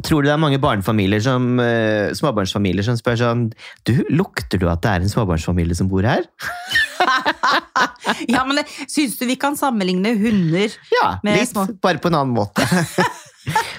tror 0.00 0.22
du 0.24 0.28
det 0.30 0.32
er 0.32 0.40
mange 0.40 0.58
barnefamilier 0.62 1.20
som, 1.20 1.50
uh, 1.60 2.08
småbarnsfamilier 2.16 2.86
som 2.86 2.96
spør 2.96 3.18
sånn 3.20 3.42
Du, 3.84 3.92
lukter 4.08 4.56
du 4.62 4.64
at 4.72 4.80
det 4.84 4.90
er 4.94 5.04
en 5.04 5.12
småbarnsfamilie 5.12 5.76
som 5.76 5.90
bor 5.92 6.06
her? 6.08 6.24
Ja, 8.30 8.42
men 8.46 8.58
Syns 8.90 9.16
du 9.18 9.26
vi 9.28 9.36
kan 9.40 9.56
sammenligne 9.58 10.14
hunder 10.18 10.72
Ja, 10.94 11.16
Med 11.24 11.38
litt, 11.40 11.50
små- 11.52 11.68
bare 11.82 12.00
på 12.02 12.10
en 12.10 12.16
annen 12.18 12.34
måte. 12.36 12.64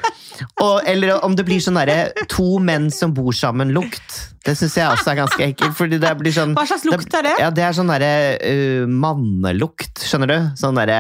Og, 0.64 0.82
eller 0.90 1.24
om 1.26 1.36
det 1.38 1.46
blir 1.48 1.62
sånn 1.64 1.78
derre 1.78 2.26
to 2.32 2.58
menn 2.64 2.90
som 2.94 3.14
bor 3.16 3.34
sammen-lukt. 3.36 4.20
Det 4.44 4.56
syns 4.60 4.76
jeg 4.78 4.90
også 4.92 5.12
er 5.14 5.20
ganske 5.22 5.46
ekkelt. 5.46 5.76
Fordi 5.78 6.00
det 6.02 6.14
blir 6.20 6.36
sånn 6.36 6.56
Hva 6.58 6.66
slags 6.68 6.86
lukt 6.88 7.14
er 7.16 7.28
det? 7.30 7.36
Ja, 7.40 7.52
det 7.54 7.64
er 7.64 7.76
sånn 7.78 7.92
derre 7.92 8.14
uh, 8.40 8.90
mannelukt, 8.90 10.04
skjønner 10.04 10.32
du? 10.32 10.38
Sånn 10.60 10.80
derre 10.80 11.00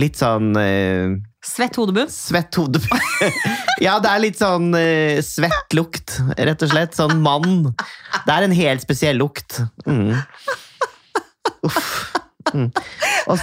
litt 0.00 0.18
sånn 0.20 0.52
uh, 0.58 1.14
Svett 1.44 1.76
hodebunn? 1.76 2.10
Svett 2.12 2.60
hodebunn. 2.60 3.08
Ja, 3.82 3.96
det 3.98 4.10
er 4.10 4.20
litt 4.22 4.38
sånn 4.38 4.68
uh, 4.76 5.18
svett 5.24 5.74
lukt, 5.76 6.18
rett 6.38 6.62
og 6.62 6.70
slett. 6.70 6.94
Sånn 6.96 7.18
mann. 7.24 7.72
Det 8.22 8.36
er 8.36 8.46
en 8.46 8.54
helt 8.54 8.84
spesiell 8.84 9.18
lukt. 9.18 9.58
Mm. 9.88 10.14
Uff. 11.66 11.88
Mm. 12.54 12.68
Og, 13.32 13.40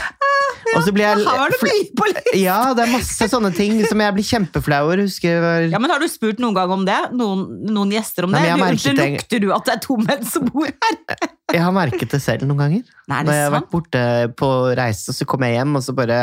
og 0.78 0.86
så 0.86 0.94
blir 0.96 1.06
jeg 1.06 1.26
Har 1.28 1.52
du 1.54 1.58
mye 1.66 1.86
på 1.98 2.08
litt? 2.10 2.30
Ja, 2.40 2.60
det 2.78 2.86
er 2.86 2.92
masse 2.94 3.28
sånne 3.32 3.52
ting 3.56 3.80
som 3.90 4.02
jeg 4.04 4.16
blir 4.18 4.28
kjempeflau 4.28 4.80
over. 4.88 5.04
Ja, 5.04 5.82
men 5.82 5.94
Har 5.94 6.02
du 6.02 6.08
spurt 6.12 6.42
noen 6.44 6.58
gang 6.58 6.74
om 6.74 6.86
det? 6.88 6.98
Noen, 7.18 7.46
noen 7.68 7.94
gjester 7.96 8.28
om 8.28 8.34
Nei, 8.36 8.44
det? 8.48 8.58
men 8.60 8.72
Du, 8.72 8.78
unnskyld, 8.78 9.04
lukter 9.18 9.44
du 9.44 9.48
at 9.56 9.68
det 9.68 9.76
er 9.78 9.84
to 9.86 9.98
menn 10.02 10.26
som 10.28 10.48
bor 10.50 10.70
her? 10.70 11.00
Jeg 11.56 11.64
har 11.66 11.74
merket 11.76 12.14
det 12.14 12.22
selv 12.24 12.48
noen 12.48 12.62
ganger. 12.64 12.84
Nei, 13.12 13.24
Når 13.28 13.36
jeg 13.36 13.44
har 13.44 13.56
vært 13.58 13.72
borte 13.74 14.02
på 14.40 14.50
reise, 14.80 15.12
så 15.12 15.26
kommer 15.28 15.50
jeg 15.50 15.58
hjem, 15.60 15.74
og 15.76 15.84
så 15.84 15.96
bare 15.98 16.20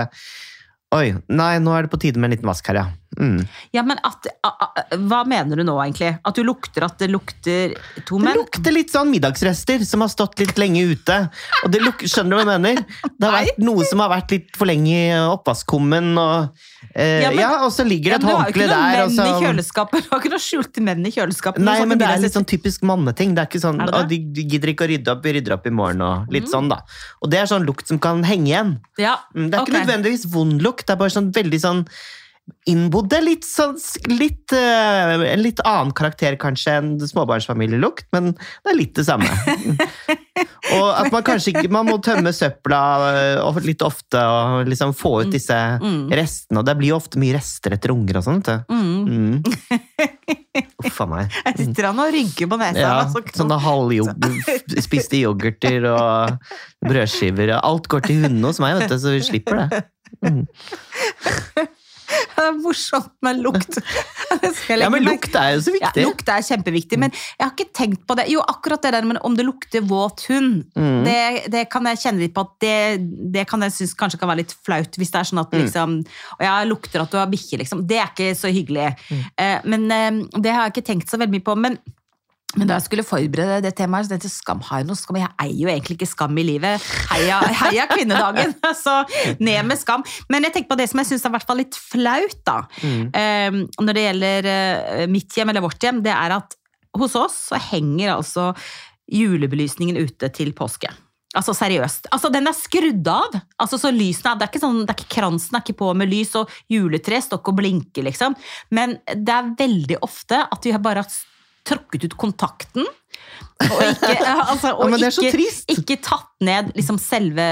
Oi, 0.96 1.10
nei, 1.28 1.50
nå 1.60 1.74
er 1.76 1.84
det 1.84 1.90
på 1.92 1.98
tide 2.00 2.16
med 2.16 2.30
en 2.30 2.32
liten 2.38 2.48
vask 2.48 2.64
her, 2.70 2.78
ja. 2.80 2.86
Mm. 3.16 3.38
Ja, 3.72 3.82
men 3.82 3.96
at, 4.04 4.26
a, 4.44 4.50
a, 4.52 4.82
Hva 5.08 5.22
mener 5.26 5.56
du 5.56 5.64
nå, 5.64 5.74
egentlig? 5.80 6.10
At 6.28 6.36
du 6.36 6.42
lukter 6.44 6.84
at 6.84 6.98
det 7.00 7.08
lukter 7.10 7.72
to 8.06 8.18
Det 8.20 8.34
lukter 8.36 8.74
litt 8.74 8.92
sånn 8.92 9.08
middagsrester 9.10 9.80
som 9.88 10.04
har 10.04 10.10
stått 10.12 10.38
litt 10.42 10.58
lenge 10.60 10.82
ute. 10.92 11.16
Og 11.64 11.72
det 11.72 11.80
luk 11.80 12.04
skjønner 12.04 12.36
du 12.36 12.36
hva 12.36 12.44
jeg 12.44 12.60
mener? 12.60 12.82
Det 13.16 13.24
har 13.24 13.38
vært 13.40 13.58
noe 13.64 13.86
som 13.88 14.02
har 14.04 14.12
vært 14.12 14.34
litt 14.36 14.52
for 14.60 14.68
lenge 14.68 14.92
i 14.92 15.16
oppvaskkummen, 15.32 16.10
og 16.20 16.60
eh, 16.92 17.22
Ja, 17.24 17.32
ja, 17.32 17.48
og 17.64 17.72
så 17.74 17.86
ligger 17.88 18.12
det 18.12 18.20
et 18.20 18.28
håndkle 18.28 18.68
der. 18.68 18.68
du 18.68 18.76
har 18.76 18.92
ikke 18.92 19.08
noen 19.08 19.16
menn 19.16 19.32
i 19.32 19.46
kjøleskapet. 19.46 20.04
Du 20.04 20.12
har 20.12 20.20
ikke 20.22 20.34
noen 20.36 20.44
skjulte 20.44 20.84
menn 20.90 21.08
i 21.08 21.14
kjøleskapet. 21.16 21.64
nei, 21.64 21.78
men 21.88 21.98
det 22.04 22.10
er 22.12 22.22
litt 22.26 22.36
sånn 22.36 22.46
typisk 22.52 22.84
manneting. 22.92 23.32
Det 23.34 23.46
er 23.46 23.50
ikke 23.50 23.64
sånn 23.64 23.80
Er 23.82 23.90
det 23.90 24.04
det? 24.04 24.08
de, 24.12 24.20
de 24.36 24.46
gidder 24.52 24.74
ikke 24.74 24.84
å 24.84 24.90
rydde 24.92 25.14
opp, 25.16 25.24
vi 25.24 25.32
rydder 25.38 25.56
opp 25.56 25.66
i 25.66 25.74
morgen, 25.80 26.04
og 26.04 26.28
litt 26.30 26.44
Mm. 26.44 26.52
sånn, 26.52 26.68
da. 26.70 26.82
Og 27.24 27.30
det 27.32 27.40
er 27.40 27.48
sånn 27.50 27.64
lukt 27.66 27.88
som 27.88 27.98
kan 27.98 28.22
henge 28.22 28.52
igjen. 28.52 28.76
Ja, 29.00 29.16
Mm, 29.34 29.48
Det 29.50 29.54
er 29.56 29.62
okay. 29.62 29.72
ikke 29.74 29.86
nødvendigvis 29.86 30.26
vond 30.32 30.60
lukt, 30.62 30.86
det 30.86 30.90
er 30.92 30.96
bare 31.00 31.10
sånn 31.10 31.32
veldig 31.32 31.60
sånn 31.60 31.86
innbodde. 32.68 33.20
Litt 33.24 33.46
sånn 33.48 33.76
litt, 34.12 34.52
uh, 34.52 35.14
En 35.32 35.42
litt 35.42 35.60
annen 35.64 35.92
karakter 35.96 36.36
kanskje 36.40 36.76
enn 36.78 36.90
småbarnsfamilielukt, 37.00 38.06
men 38.14 38.32
det 38.36 38.72
er 38.72 38.78
litt 38.78 38.94
det 38.98 39.04
samme. 39.08 39.28
og 40.78 40.88
at 40.92 41.08
man 41.12 41.24
kanskje 41.26 41.52
ikke 41.54 41.70
Man 41.72 41.88
må 41.88 41.96
tømme 42.04 42.30
søpla 42.34 42.80
eh, 43.40 43.58
litt 43.64 43.82
ofte 43.82 44.20
og 44.20 44.68
liksom 44.70 44.92
få 44.96 45.14
ut 45.24 45.32
disse 45.34 45.56
Mm. 45.78 46.08
restene. 46.14 46.60
Og 46.60 46.66
det 46.66 46.74
blir 46.78 46.92
jo 46.92 46.98
ofte 46.98 47.18
mye 47.20 47.34
rester 47.36 47.74
etter 47.76 47.92
unger 47.92 48.18
og 48.20 48.24
sånt. 48.26 48.48
Mm. 48.70 49.08
Mm. 49.08 49.42
Uff 50.88 51.00
a 51.02 51.06
meg. 51.10 51.34
Jeg 51.46 51.58
sitter 51.60 51.88
han 51.90 52.00
og 52.02 52.12
rynker 52.14 52.50
på 52.50 52.58
nesa. 52.60 52.80
Ja, 52.82 52.92
altså. 53.04 53.22
sånne 53.36 53.58
halvspiste 53.62 54.82
spiste 54.86 55.20
yoghurter 55.22 55.86
og 55.92 56.38
brødskiver. 56.86 57.54
Alt 57.58 57.88
går 57.92 58.06
til 58.08 58.22
hundene 58.24 58.50
hos 58.50 58.60
meg, 58.62 58.78
vet 58.80 58.92
du, 58.92 58.98
så 59.02 59.14
vi 59.14 59.22
slipper 59.26 59.64
det. 59.64 59.82
Mm. 60.24 60.44
Det 62.42 62.44
er 62.46 62.58
morsomt 62.62 63.10
med 63.26 63.40
lukt. 63.42 63.78
Ja, 64.68 64.88
men 64.92 65.02
lukt 65.06 65.34
er 65.38 65.54
jo 65.56 65.62
så 65.64 65.72
Ja, 65.74 65.88
viktig. 65.88 66.02
lukt 66.06 66.28
er 66.30 66.42
kjempeviktig, 66.44 66.98
men 67.00 67.10
jeg 67.10 67.40
har 67.42 67.52
ikke 67.54 67.72
tenkt 67.74 68.02
på 68.06 68.14
det. 68.18 68.26
Jo, 68.30 68.42
akkurat 68.46 68.82
det 68.84 68.92
der 68.94 69.06
men 69.08 69.18
om 69.26 69.34
det 69.38 69.46
lukter 69.48 69.82
våt 69.88 70.26
hund, 70.28 70.66
Mm. 70.78 71.02
det, 71.06 71.50
det 71.50 71.62
kan 71.72 71.84
jeg 71.88 71.98
kjenne 72.02 72.22
litt 72.22 72.34
på 72.36 72.44
at 72.44 72.52
det, 72.62 72.74
det 73.34 73.46
kan 73.50 73.64
jeg 73.64 73.72
synes 73.74 73.94
kanskje 73.98 74.20
kan 74.20 74.28
være 74.30 74.42
litt 74.44 74.54
flaut. 74.66 74.94
Hvis 75.00 75.10
det 75.14 75.20
er 75.22 75.28
sånn 75.32 75.40
at 75.42 75.50
Mm. 75.52 75.62
liksom 75.64 75.94
Og 76.38 76.42
jeg 76.44 76.68
lukter 76.68 77.02
at 77.02 77.10
du 77.10 77.16
har 77.18 77.26
bikkje, 77.32 77.58
liksom. 77.64 77.86
Det 77.88 77.98
er 77.98 78.10
ikke 78.12 78.30
så 78.38 78.52
hyggelig. 78.52 78.90
Mm. 79.10 79.24
Eh, 79.38 79.58
men 79.64 79.90
eh, 79.90 80.40
det 80.44 80.52
har 80.54 80.68
jeg 80.68 80.76
ikke 80.76 80.86
tenkt 80.92 81.08
så 81.10 81.18
veldig 81.18 81.34
mye 81.38 81.46
på. 81.48 81.56
men 81.58 81.78
men 82.58 82.68
da 82.68 82.78
jeg 82.78 82.88
skulle 82.88 83.06
forberede 83.06 83.62
det 83.64 83.74
temaet, 83.78 84.06
så 84.08 84.12
tenkte 84.12 84.28
jeg 84.28 84.34
skam, 84.34 84.62
har 84.66 84.82
jeg 84.82 84.88
noe 84.88 84.98
skam? 84.98 85.20
Jeg 85.20 85.30
eier 85.44 85.62
jo 85.62 85.70
egentlig 85.72 85.98
ikke 85.98 86.10
skam 86.10 86.38
i 86.40 86.44
livet. 86.46 86.84
Heia, 87.12 87.40
heia 87.62 87.86
kvinnedagen! 87.90 88.54
Så 88.84 88.94
ned 89.38 89.66
med 89.68 89.80
skam. 89.80 90.04
Men 90.32 90.46
jeg 90.46 90.56
tenker 90.56 90.72
på 90.72 90.78
det 90.80 90.88
som 90.90 91.02
jeg 91.02 91.12
syns 91.12 91.26
er 91.26 91.34
hvert 91.36 91.48
fall 91.48 91.62
litt 91.62 91.78
flaut, 91.78 92.38
da. 92.48 92.60
Mm. 92.82 93.02
Eh, 93.22 93.58
når 93.78 93.98
det 93.98 94.06
gjelder 94.06 94.52
eh, 94.52 95.04
mitt 95.10 95.38
hjem, 95.38 95.52
eller 95.52 95.64
vårt 95.64 95.82
hjem, 95.82 96.02
det 96.04 96.14
er 96.14 96.38
at 96.40 96.58
hos 96.98 97.14
oss 97.18 97.36
så 97.52 97.60
henger 97.70 98.16
altså 98.16 98.52
julebelysningen 99.12 99.98
ute 100.00 100.30
til 100.34 100.52
påske. 100.56 100.90
Altså 101.36 101.52
seriøst. 101.52 102.08
Altså 102.14 102.30
Den 102.32 102.48
er 102.48 102.56
skrudd 102.56 103.08
av. 103.12 103.36
Altså 103.60 103.78
så 103.80 103.92
lysene, 103.92 104.34
det 104.38 104.46
er 104.46 104.52
ikke 104.52 104.62
sånn, 104.62 104.82
det 104.86 104.94
er 104.94 104.98
ikke 104.98 105.14
Kransen 105.18 105.58
er 105.58 105.64
ikke 105.64 105.78
på 105.82 105.90
med 105.98 106.10
lys, 106.10 106.34
og 106.40 106.52
juletre 106.72 107.20
står 107.22 107.42
ikke 107.42 107.52
og 107.52 107.58
blinker, 107.60 108.06
liksom. 108.08 108.36
Men 108.74 108.96
det 109.12 109.34
er 109.34 109.52
veldig 109.58 110.00
ofte 110.06 110.40
at 110.48 110.64
vi 110.64 110.72
har 110.74 110.82
bare 110.84 111.04
tråkket 111.68 112.08
ut 112.08 112.16
kontakten. 112.20 112.86
Og 113.68 113.82
ikke, 113.88 114.14
altså, 114.52 114.74
og 114.78 114.94
Ja, 114.98 115.10
ikke, 115.10 115.48
ikke 115.76 115.98
tatt 116.06 116.30
ned 116.46 116.72
liksom 116.78 116.98
selve 117.02 117.48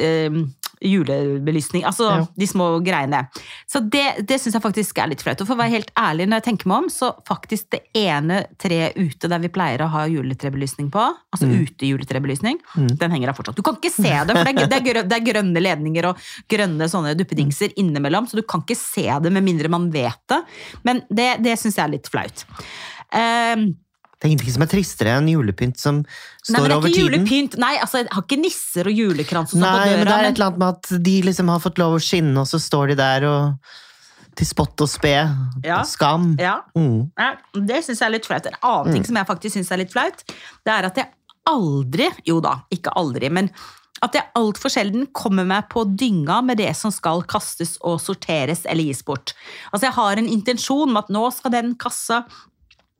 eh, 0.00 0.40
julebelysning. 0.80 1.82
Altså 1.84 2.06
Ja. 2.08 2.26
de 2.36 2.46
små 2.48 2.66
greiene. 2.84 3.26
Så 3.68 3.82
det, 3.92 4.24
det 4.26 4.38
syns 4.40 4.54
jeg 4.56 4.62
faktisk 4.64 4.98
er 5.02 5.10
litt 5.12 5.20
flaut. 5.20 5.40
Og 5.42 5.46
for 5.48 5.54
å 5.54 5.60
være 5.60 5.74
helt 5.74 5.90
ærlig, 5.98 6.24
når 6.30 6.40
jeg 6.40 6.46
tenker 6.48 6.70
meg 6.70 6.84
om, 6.86 6.88
så 6.88 7.10
faktisk 7.28 7.68
det 7.74 7.82
ene 8.00 8.38
treet 8.60 8.96
ute 8.96 9.28
der 9.28 9.42
vi 9.44 9.50
pleier 9.52 9.84
å 9.84 9.90
ha 9.92 10.06
juletrebelysning 10.08 10.88
på, 10.94 11.04
altså 11.34 11.46
Mm. 11.50 11.66
utejuletrebelysning, 11.66 12.58
den 12.96 13.10
henger 13.12 13.28
der 13.28 13.36
fortsatt. 13.36 13.56
Du 13.60 13.62
kan 13.66 13.76
ikke 13.76 13.92
se 13.92 14.08
det, 14.08 14.32
for 14.32 14.44
det 14.44 14.54
er, 14.56 14.66
det, 14.72 14.78
er 14.80 14.86
grø, 14.88 15.02
det 15.10 15.18
er 15.18 15.26
grønne 15.32 15.60
ledninger 15.60 16.08
og 16.14 16.16
grønne 16.48 16.88
sånne 16.88 17.12
duppedingser 17.18 17.76
innimellom, 17.76 18.26
så 18.30 18.40
du 18.40 18.42
kan 18.48 18.64
ikke 18.64 18.78
se 18.80 19.04
det 19.20 19.32
med 19.36 19.44
mindre 19.44 19.68
man 19.68 19.90
vet 19.92 20.20
det. 20.32 20.40
Men 20.82 21.02
det, 21.10 21.34
det 21.44 21.58
syns 21.60 21.76
jeg 21.76 21.84
er 21.84 21.92
litt 21.98 22.08
flaut. 22.08 22.46
Ehm, 23.12 23.76
Det 24.20 24.26
er 24.28 24.32
ingenting 24.34 24.52
som 24.52 24.62
er 24.62 24.68
tristere 24.68 25.12
enn 25.16 25.28
julepynt 25.32 25.78
som 25.80 26.02
Nei, 26.02 26.04
men 26.04 26.54
står 26.60 26.64
det 26.66 26.70
er 26.70 26.76
over 26.76 26.88
ikke 26.90 26.94
tiden. 26.98 27.12
julepynt. 27.26 27.54
Nei, 27.58 27.76
altså, 27.80 27.98
jeg 28.02 28.08
har 28.12 28.22
ikke 28.26 28.40
nisser 28.42 28.86
og 28.90 28.92
julekrans 28.92 29.54
og 29.54 29.56
sånn 29.56 29.60
Nei, 29.64 29.70
på 29.70 29.84
døra. 29.88 29.96
men 29.96 30.04
det 30.04 30.12
er 30.12 30.16
men- 30.16 30.24
et 30.32 30.34
eller 30.36 30.46
annet 30.50 30.58
med 30.58 30.68
at 30.68 31.02
de 31.02 31.22
liksom 31.22 31.48
har 31.48 31.58
fått 31.60 31.78
lov 31.78 31.94
å 31.96 32.02
skinne, 32.04 32.36
og 32.38 32.46
så 32.46 32.60
står 32.60 32.88
de 32.88 32.94
der 32.96 33.24
og 33.24 33.54
til 34.36 34.46
spott 34.46 34.80
og 34.80 34.88
spe. 34.88 35.14
Ja. 35.64 35.82
Skam. 35.82 36.36
Ja, 36.38 36.60
Mm. 36.76 37.10
ja, 37.18 37.34
det 37.54 37.82
syns 37.84 37.98
jeg 37.98 38.06
er 38.06 38.10
litt 38.12 38.26
flaut. 38.26 38.46
En 38.46 38.52
annen 38.62 38.92
ting 38.92 39.04
som 39.04 39.16
jeg 39.16 39.26
faktisk 39.26 39.56
syns 39.56 39.70
er 39.72 39.78
litt 39.78 39.90
flaut, 39.92 40.22
det 40.28 40.72
er 40.72 40.84
at 40.84 40.94
jeg 40.96 41.08
aldri, 41.46 42.08
jo 42.26 42.40
da, 42.40 42.60
ikke 42.70 42.92
aldri, 42.94 43.30
men 43.30 43.50
at 44.02 44.12
jeg 44.12 44.22
altfor 44.36 44.70
sjelden 44.70 45.06
kommer 45.12 45.44
meg 45.44 45.68
på 45.68 45.84
dynga 45.96 46.42
med 46.44 46.56
det 46.58 46.74
som 46.76 46.90
skal 46.90 47.22
kastes 47.22 47.76
og 47.82 47.98
sorteres 48.00 48.64
eller 48.66 48.82
gis 48.84 49.02
bort. 49.02 49.32
Altså 49.74 49.82
Jeg 49.88 49.92
har 49.92 50.12
en 50.16 50.28
intensjon 50.28 50.92
med 50.92 51.04
at 51.04 51.08
nå 51.10 51.32
skal 51.32 51.50
den 51.50 51.74
kassa 51.74 52.24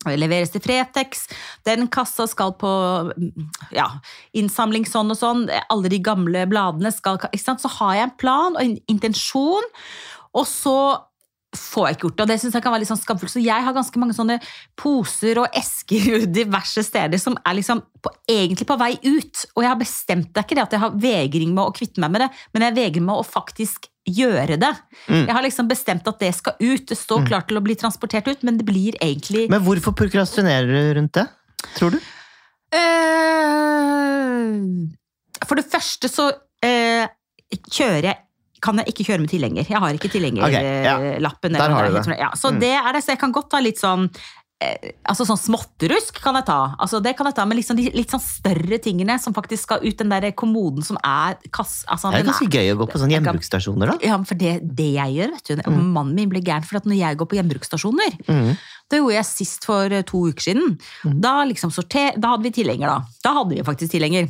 leveres 0.09 0.53
til 0.55 0.63
Fretex, 0.65 1.27
den 1.69 1.89
kassa 1.93 2.27
skal 2.31 2.55
på 2.61 2.71
ja, 3.77 3.89
innsamling 4.33 4.87
sånn 4.89 5.13
og 5.13 5.19
sånn, 5.21 5.45
alle 5.69 5.93
de 5.93 6.01
gamle 6.05 6.47
bladene 6.49 6.93
skal? 6.95 7.21
Så 7.37 7.75
har 7.81 7.99
jeg 7.99 8.09
en 8.09 8.17
plan 8.21 8.57
og 8.57 8.65
en 8.65 8.79
intensjon, 8.89 9.71
og 10.33 10.49
så 10.49 10.79
får 11.57 11.87
jeg 11.87 11.97
ikke 11.97 12.05
gjort 12.07 12.17
det, 12.17 12.23
og 12.23 12.31
det 12.31 12.39
synes 12.41 12.57
jeg 12.57 12.63
kan 12.63 12.73
være 12.73 12.83
litt 12.85 12.91
sånn 12.91 13.01
skamfullt. 13.01 13.33
Så 13.33 13.43
jeg 13.43 13.65
har 13.67 13.75
ganske 13.75 14.01
mange 14.01 14.15
sånne 14.15 14.37
poser 14.79 15.41
og 15.43 15.57
esker 15.59 16.27
diverse 16.41 16.85
steder 16.87 17.19
som 17.21 17.39
er 17.43 17.59
liksom 17.59 17.83
på, 18.03 18.13
egentlig 18.31 18.69
på 18.69 18.79
vei 18.81 18.93
ut. 19.03 19.47
Og 19.57 19.65
jeg 19.65 19.73
har 19.73 19.81
bestemt 19.81 20.31
det 20.31 20.45
ikke 20.47 20.59
det 20.59 20.67
at 20.69 20.77
jeg 20.77 20.85
har 20.85 21.01
vegring 21.03 21.55
med 21.57 21.65
å 21.67 21.75
kvitte 21.75 22.03
meg 22.03 22.15
med 22.15 22.25
det, 22.25 22.31
men 22.55 22.69
jeg 22.69 22.79
vegrer 22.79 23.09
meg 23.09 23.19
å 23.19 23.27
faktisk 23.27 23.91
gjøre 24.17 24.57
det. 24.61 24.71
Mm. 25.09 25.27
Jeg 25.27 25.35
har 25.37 25.45
liksom 25.47 25.69
bestemt 25.71 26.09
at 26.11 26.19
det 26.23 26.33
skal 26.37 26.55
ut. 26.61 26.87
Det 26.91 26.99
står 26.99 27.27
klart 27.29 27.49
til 27.51 27.61
å 27.61 27.65
bli 27.65 27.77
transportert 27.79 28.29
ut, 28.31 28.43
men 28.47 28.59
det 28.61 28.67
blir 28.69 28.99
egentlig 29.01 29.49
Men 29.53 29.63
hvorfor 29.67 29.95
prokrastinerer 29.97 30.67
du 30.71 30.95
rundt 31.01 31.15
det? 31.19 31.27
Tror 31.77 31.91
du? 31.97 32.01
Eh, 32.75 34.51
For 35.49 35.59
det 35.59 35.67
første 35.71 36.11
så 36.11 36.31
eh, 36.65 37.07
kjører 37.71 38.13
jeg 38.13 38.19
kan 38.61 38.77
jeg 38.77 38.93
ikke 38.93 39.07
kjøre 39.09 39.23
med 39.23 39.31
tilhenger. 39.33 39.65
Jeg 39.65 39.81
har 39.81 39.97
ikke 39.97 40.11
ja. 40.11 40.15
tilhengerlappen. 40.19 41.55
Der 41.57 41.73
har 41.73 41.87
du 41.89 41.95
det. 41.97 42.19
Ja, 42.21 42.29
så 42.37 42.51
Mm. 42.53 42.59
det 42.61 42.75
er 42.77 42.93
det, 42.93 43.01
så 43.05 43.13
jeg 43.15 43.21
kan 43.23 43.33
godt 43.33 43.49
ta 43.51 43.59
litt 43.59 43.79
sånn 43.81 44.11
Altså 45.09 45.25
sånn 45.25 45.39
småtterusk 45.41 46.19
kan 46.21 46.37
jeg 46.37 46.45
ta. 46.51 46.59
Altså 46.77 46.99
det 47.01 47.15
kan 47.17 47.25
jeg 47.31 47.37
ta, 47.39 47.47
Men 47.49 47.57
liksom 47.57 47.79
de 47.79 47.87
litt 47.97 48.13
sånn 48.13 48.21
større 48.21 48.79
tingene 48.83 49.17
som 49.23 49.33
faktisk 49.37 49.65
skal 49.65 49.87
ut 49.87 49.97
den 49.97 50.13
der 50.13 50.27
kommoden 50.37 50.85
som 50.85 50.99
er 51.01 51.39
kass... 51.49 51.79
Altså, 51.89 52.11
Det 52.13 52.21
er 52.21 52.29
ganske 52.29 52.51
gøy 52.51 52.75
å 52.75 52.81
gå 52.83 52.89
på 52.93 53.01
sånne 53.01 53.17
gjenbruksstasjoner, 53.17 53.95
da. 53.95 53.97
Ja, 54.05 54.19
for 54.29 54.41
det, 54.41 54.59
det 54.77 54.91
jeg 54.99 55.17
gjør, 55.17 55.33
vet 55.39 55.53
du 55.55 55.71
Mannen 55.71 56.13
min 56.19 56.29
blir 56.33 56.45
gæren 56.45 56.67
for 56.67 56.81
at 56.81 56.89
når 56.89 56.99
jeg 57.01 57.21
går 57.21 57.31
på 57.31 57.41
gjenbruksstasjoner 57.41 58.19
Mm. 58.31 58.53
Det 58.91 58.99
gjorde 58.99 59.15
jeg 59.15 59.27
sist 59.29 59.65
for 59.67 59.93
eh, 59.95 60.03
to 60.07 60.21
uker 60.31 60.45
siden. 60.45 60.75
Da, 61.23 61.41
liksom 61.47 61.71
sorter, 61.75 62.17
da 62.21 62.35
hadde 62.35 62.47
vi 62.49 62.53
tilhenger, 62.59 62.91
da. 62.91 63.17
Da 63.25 63.33
hadde 63.39 63.55
vi 63.55 63.65
faktisk 63.67 63.95
tilhenger. 63.95 64.29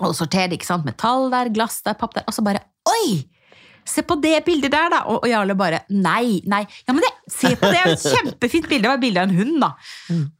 Og 0.00 0.14
sorterte, 0.16 0.56
ikke 0.56 0.68
sant. 0.68 0.86
Metall 0.86 1.28
der, 1.32 1.50
glass 1.54 1.80
der, 1.86 1.98
papp 1.98 2.14
der. 2.16 2.24
Og 2.30 2.36
så 2.36 2.44
bare 2.46 2.62
Oi! 2.88 3.20
Se 3.90 4.04
på 4.06 4.16
det 4.22 4.36
bildet 4.46 4.72
der, 4.72 4.88
da! 4.92 5.02
Og, 5.10 5.24
og 5.24 5.28
Jarle 5.30 5.56
bare 5.58 5.82
Nei, 5.90 6.40
nei. 6.48 6.62
Ja, 6.86 6.94
men 6.94 7.02
det, 7.04 7.10
se 7.32 7.52
på 7.58 7.70
det! 7.72 7.82
Et 7.90 8.06
kjempefint 8.14 8.68
bilde. 8.70 8.86
Det 8.86 8.92
var 8.92 9.02
bilde 9.02 9.24
av 9.24 9.30
en 9.30 9.40
hund, 9.40 9.56
da. 9.62 9.72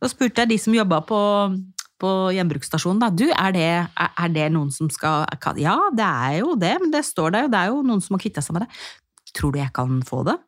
Så 0.01 0.13
spurte 0.15 0.45
jeg 0.45 0.53
de 0.53 0.59
som 0.63 0.77
jobba 0.77 1.01
på, 1.09 1.21
på 2.01 2.13
gjenbruksstasjonen, 2.37 3.03
da. 3.03 3.11
Du, 3.11 3.27
er 3.31 3.57
det, 3.57 3.67
er, 3.83 4.13
er 4.25 4.35
det 4.37 4.47
noen 4.55 4.71
som 4.75 4.91
skal 4.93 5.27
Ja, 5.61 5.77
det 5.97 6.07
er 6.07 6.39
jo 6.43 6.55
det, 6.61 6.77
men 6.83 6.95
det 6.95 7.03
står 7.09 7.35
der 7.35 7.47
jo. 7.49 7.53
Det 7.53 7.65
er 7.65 7.75
jo 7.75 7.83
noen 7.91 8.05
som 8.05 8.17
har 8.17 8.25
kvitta 8.25 8.45
seg 8.45 8.57
med 8.57 8.67
det. 8.67 8.71
Tror 9.37 9.55
du 9.55 9.61
jeg 9.61 9.75
kan 9.75 10.01
få 10.07 10.23
det? 10.27 10.39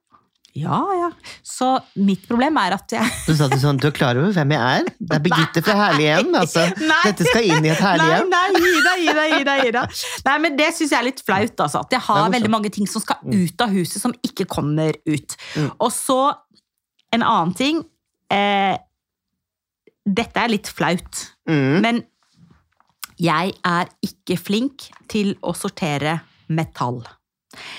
Ja, 0.54 0.78
ja. 0.98 1.06
Så 1.42 1.66
mitt 1.96 2.26
problem 2.28 2.58
er 2.60 2.74
at 2.76 2.92
jeg 2.92 3.06
Du 3.26 3.32
sa 3.38 3.46
det 3.48 3.56
sånn, 3.62 3.78
du 3.80 3.86
er 3.88 3.94
klar 3.96 4.18
over 4.20 4.34
hvem 4.36 4.50
jeg 4.52 4.60
er? 4.82 4.90
Det 5.00 5.16
er 5.16 5.22
Birgitte 5.24 5.62
fra 5.64 5.76
Herlighjem. 5.78 6.34
Altså, 6.36 6.66
Nei. 6.76 6.98
dette 7.08 7.24
skal 7.30 7.46
inn 7.48 7.64
i 7.64 7.70
et 7.72 7.80
herlighjem. 7.80 8.28
Nei, 8.28 8.42
nei, 8.52 8.60
gi 8.66 8.82
deg, 8.84 9.00
gi 9.06 9.14
deg, 9.16 9.32
gi 9.38 9.46
deg, 9.48 9.62
gi 9.64 9.72
deg. 9.78 9.96
Nei, 10.26 10.34
men 10.44 10.58
det 10.60 10.68
syns 10.76 10.92
jeg 10.92 10.98
er 11.00 11.06
litt 11.08 11.22
flaut, 11.24 11.64
altså. 11.64 11.80
At 11.86 11.96
jeg 11.96 12.04
har 12.10 12.28
veldig 12.36 12.52
mange 12.52 12.72
ting 12.74 12.86
som 12.90 13.00
skal 13.04 13.16
ut 13.32 13.64
av 13.64 13.72
huset, 13.72 13.96
som 14.04 14.12
ikke 14.28 14.44
kommer 14.52 14.98
ut. 15.08 15.36
Mm. 15.56 15.70
Og 15.80 15.90
så 15.96 16.18
en 17.16 17.24
annen 17.24 17.56
ting. 17.56 17.80
Eh, 18.32 18.76
dette 20.04 20.40
er 20.44 20.48
litt 20.52 20.68
flaut, 20.68 21.28
Mm. 21.48 21.80
men 21.82 22.04
jeg 23.22 23.52
er 23.64 23.88
ikke 24.04 24.36
flink 24.38 24.88
til 25.08 25.34
å 25.42 25.52
sortere 25.56 26.20
metall. 26.48 27.00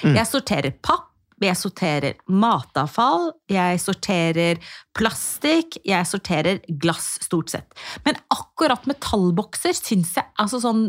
Mm. 0.04 0.16
Jeg 0.16 0.26
sorterer 0.30 0.72
papp. 0.82 1.10
Jeg 1.44 1.58
sorterer 1.60 2.14
matavfall, 2.28 3.32
jeg 3.52 3.80
sorterer 3.84 4.58
plastikk, 4.98 5.78
jeg 5.86 6.06
sorterer 6.08 6.60
glass, 6.82 7.18
stort 7.26 7.50
sett. 7.54 7.74
Men 8.06 8.16
akkurat 8.34 8.86
metallbokser 8.90 9.74
syns 9.78 10.14
jeg 10.20 10.26
altså 10.40 10.60
sånn, 10.64 10.84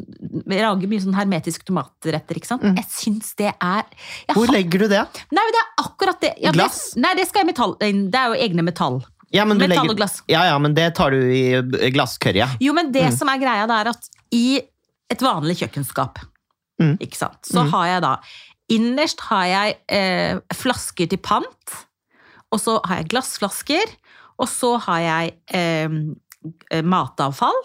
Vi 0.47 0.59
lager 0.61 0.87
mye 0.91 1.01
sånn 1.01 1.17
hermetisk 1.17 1.65
tomatretter, 1.65 2.37
ikke 2.37 2.47
sant? 2.51 2.63
Jeg 2.63 2.87
syns 2.91 3.35
det 3.37 3.53
er 3.61 3.85
Mm. 3.85 4.35
Hvor 4.35 4.47
har- 4.47 4.55
legger 4.55 4.79
du 4.81 4.89
det? 4.89 5.03
Nei, 5.33 5.45
det 5.53 5.61
er 5.63 5.85
akkurat 5.85 6.21
det. 6.21 6.35
Ja, 6.41 6.51
Glass? 6.53 6.93
Det, 6.95 7.01
nei, 7.03 7.15
det 7.15 7.29
skal 7.29 7.45
jeg 7.45 7.55
metall. 7.55 7.77
Det 7.79 8.15
er 8.15 8.29
jo 8.35 8.41
egne 8.49 8.63
metall. 8.65 9.05
Ja, 9.33 9.45
men 9.45 9.59
du 9.59 9.67
Metall 9.67 9.85
legger- 9.85 9.91
og 9.91 9.97
glass. 9.97 10.23
Ja, 10.29 10.45
ja, 10.45 10.59
men 10.59 10.75
det 10.75 10.95
tar 10.95 11.11
du 11.11 11.17
i 11.17 11.91
glasskørja. 11.91 12.57
Jo, 12.61 12.73
men 12.73 12.87
Mm. 12.89 12.93
det 12.93 13.19
som 13.19 13.29
er 13.29 13.39
greia, 13.39 13.67
det 13.67 13.87
er 13.87 13.91
at 13.91 14.09
i 14.31 14.61
et 15.11 15.19
vanlig 15.19 15.57
kjøkkenskap, 15.59 16.19
Mm. 16.81 16.99
så 16.99 17.63
Mm. 17.65 17.71
har 17.71 17.87
jeg 17.87 18.03
da 18.03 18.19
Innerst 18.73 19.21
har 19.29 19.45
jeg 19.51 19.77
eh, 19.93 20.39
flasker 20.57 21.11
til 21.11 21.21
pant, 21.21 21.77
og 22.55 22.61
så 22.63 22.79
har 22.87 23.03
jeg 23.03 23.11
glassflasker, 23.13 23.93
og 24.41 24.49
så 24.51 24.75
har 24.87 25.03
jeg 25.05 25.35
eh, 25.55 25.99
eh, 26.73 26.85
matavfall, 26.85 27.61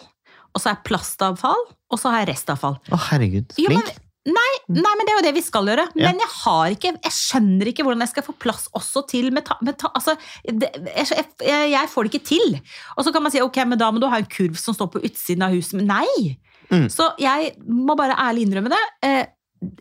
og 0.50 0.60
så 0.60 0.70
har 0.70 0.78
jeg 0.78 0.88
plastavfall, 0.90 1.66
og 1.90 2.02
så 2.02 2.12
har 2.12 2.24
jeg 2.24 2.34
restavfall. 2.34 2.78
Å, 2.92 3.00
herregud. 3.10 3.56
Jo, 3.62 3.72
men, 3.72 3.88
nei, 4.28 4.52
nei, 4.76 4.92
men 4.92 5.08
det 5.08 5.14
er 5.14 5.18
jo 5.22 5.26
det 5.30 5.34
vi 5.38 5.46
skal 5.46 5.72
gjøre. 5.72 5.88
Ja. 5.94 6.10
Men 6.10 6.22
jeg 6.22 6.32
har 6.36 6.76
ikke, 6.76 6.94
jeg 6.98 7.16
skjønner 7.16 7.72
ikke 7.72 7.86
hvordan 7.88 8.04
jeg 8.04 8.14
skal 8.14 8.28
få 8.28 8.36
plass 8.44 8.68
også 8.78 9.06
til 9.10 9.32
metall. 9.36 9.62
meta, 9.66 9.94
altså, 9.96 10.18
jeg, 10.44 10.70
jeg, 10.84 11.72
jeg 11.74 11.92
får 11.94 12.06
det 12.06 12.14
ikke 12.14 12.30
til. 12.34 12.60
Og 12.98 13.08
så 13.08 13.16
kan 13.16 13.24
man 13.26 13.34
si 13.34 13.44
ok, 13.46 13.64
men 13.72 13.80
da 13.80 13.90
må 13.94 14.04
du 14.04 14.10
ha 14.12 14.20
en 14.20 14.30
kurv 14.30 14.60
som 14.60 14.76
står 14.76 14.92
på 14.98 15.04
utsiden 15.06 15.48
av 15.48 15.56
huset. 15.56 15.80
Men 15.80 15.94
nei! 15.96 16.38
Mm. 16.70 16.86
Så 16.94 17.08
jeg 17.18 17.56
må 17.66 17.96
bare 17.98 18.18
ærlig 18.28 18.46
innrømme 18.46 18.70
det. 18.70 18.86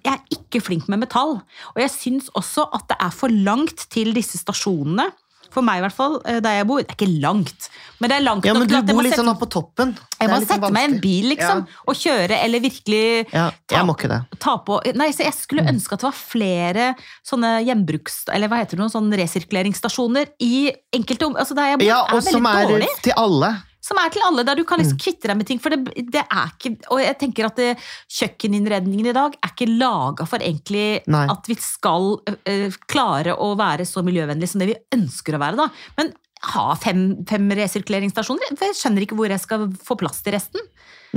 Jeg 0.05 0.13
er 0.17 0.21
ikke 0.35 0.61
flink 0.65 0.89
med 0.91 0.99
metall. 1.05 1.37
Og 1.75 1.79
jeg 1.79 1.91
syns 1.95 2.29
også 2.35 2.67
at 2.75 2.89
det 2.91 2.97
er 3.01 3.11
for 3.15 3.29
langt 3.31 3.87
til 3.95 4.13
disse 4.17 4.39
stasjonene 4.41 5.11
For 5.55 5.65
meg, 5.65 5.79
i 5.79 5.81
hvert 5.81 5.95
fall, 5.97 6.19
eh, 6.29 6.41
der 6.45 6.59
jeg 6.59 6.67
bor. 6.69 6.83
Det 6.83 6.91
er 6.93 6.97
ikke 6.99 7.21
langt, 7.23 7.69
men 8.03 8.11
det 8.11 8.17
er 8.19 8.25
langt 8.27 8.45
Ja, 8.45 8.53
nok 8.53 8.61
men 8.61 8.69
til 8.69 8.75
du 8.75 8.79
at 8.83 8.89
jeg 8.91 8.95
bor 8.97 9.01
må 9.03 9.09
sette, 9.09 9.23
sånn 9.25 9.39
på 9.41 9.49
toppen. 9.49 9.95
Jeg 10.21 10.29
må 10.29 10.35
sånn 10.43 10.47
sette 10.51 10.71
meg 10.75 10.83
i 10.83 10.89
en 10.91 10.99
bil, 11.01 11.29
liksom, 11.33 11.63
og 11.89 11.95
kjøre, 11.97 12.37
eller 12.45 12.61
virkelig 12.61 13.01
Ja, 13.33 13.47
ja, 13.49 13.79
jeg 13.79 13.87
må 13.89 13.95
ikke 13.97 14.11
det. 14.13 14.19
ta 14.45 14.59
på 14.67 14.77
Nei, 14.95 15.09
så 15.17 15.25
jeg 15.25 15.33
skulle 15.39 15.63
Mm. 15.65 15.71
ønske 15.73 15.93
at 15.97 16.01
det 16.05 16.09
var 16.11 16.19
flere 16.21 16.97
sånne 17.25 17.55
gjenbruks... 17.65 18.19
Eller 18.35 18.49
hva 18.53 18.59
heter 18.61 18.77
det, 18.77 18.83
noen 18.85 18.93
sånne 18.93 19.17
resirkuleringsstasjoner 19.23 20.27
i 20.45 20.71
enkelte 20.93 21.27
om... 21.31 21.37
Altså, 21.41 21.55
der 21.57 21.71
jeg 21.73 21.79
bor, 21.81 21.87
Ja, 21.87 22.03
er 22.05 22.15
og 22.19 22.23
som 22.29 22.45
er 22.47 22.87
til 23.03 23.13
alle. 23.17 23.55
Som 23.89 24.01
er 24.03 24.13
til 24.13 24.25
alle, 24.27 24.45
der 24.45 24.59
du 24.59 24.65
kan 24.69 24.79
Mm. 24.79 24.85
liksom 24.85 25.01
kvitte 25.01 25.31
deg 25.31 25.39
med 25.41 25.49
ting. 25.49 25.59
For 25.65 25.73
det, 25.73 25.81
det 26.13 26.23
er 26.23 26.53
ikke 26.53 26.75
Og 26.93 27.01
jeg 27.01 27.19
tenker 27.19 27.49
at 27.49 27.57
det, 27.57 27.71
kjøkkeninnredningen 28.19 29.09
i 29.11 29.17
dag 29.17 29.35
er 29.41 29.53
ikke 29.55 29.71
laga 29.79 30.27
for 30.29 30.45
egentlig 30.45 31.03
Nei. 31.09 31.25
at 31.33 31.49
vi 31.49 31.57
skal 31.63 32.15
uh, 32.21 32.79
klare 32.91 33.35
å 33.35 33.55
være 33.59 33.87
så 33.89 34.05
miljøvennlige 34.07 34.53
som 34.53 34.63
det 34.63 34.71
vi 34.73 34.79
ønsker 34.99 35.37
å 35.39 35.43
være, 35.43 35.57
da. 35.57 35.69
Men 35.99 36.13
ha 36.55 36.75
fem, 36.79 37.25
fem 37.29 37.49
resirkuleringsstasjoner? 37.59 38.55
For 38.59 38.69
Jeg 38.71 38.79
skjønner 38.79 39.05
ikke 39.07 39.17
hvor 39.19 39.29
jeg 39.33 39.41
skal 39.43 39.69
få 39.85 39.97
plass 39.99 40.23
til 40.23 40.33
resten. 40.37 40.61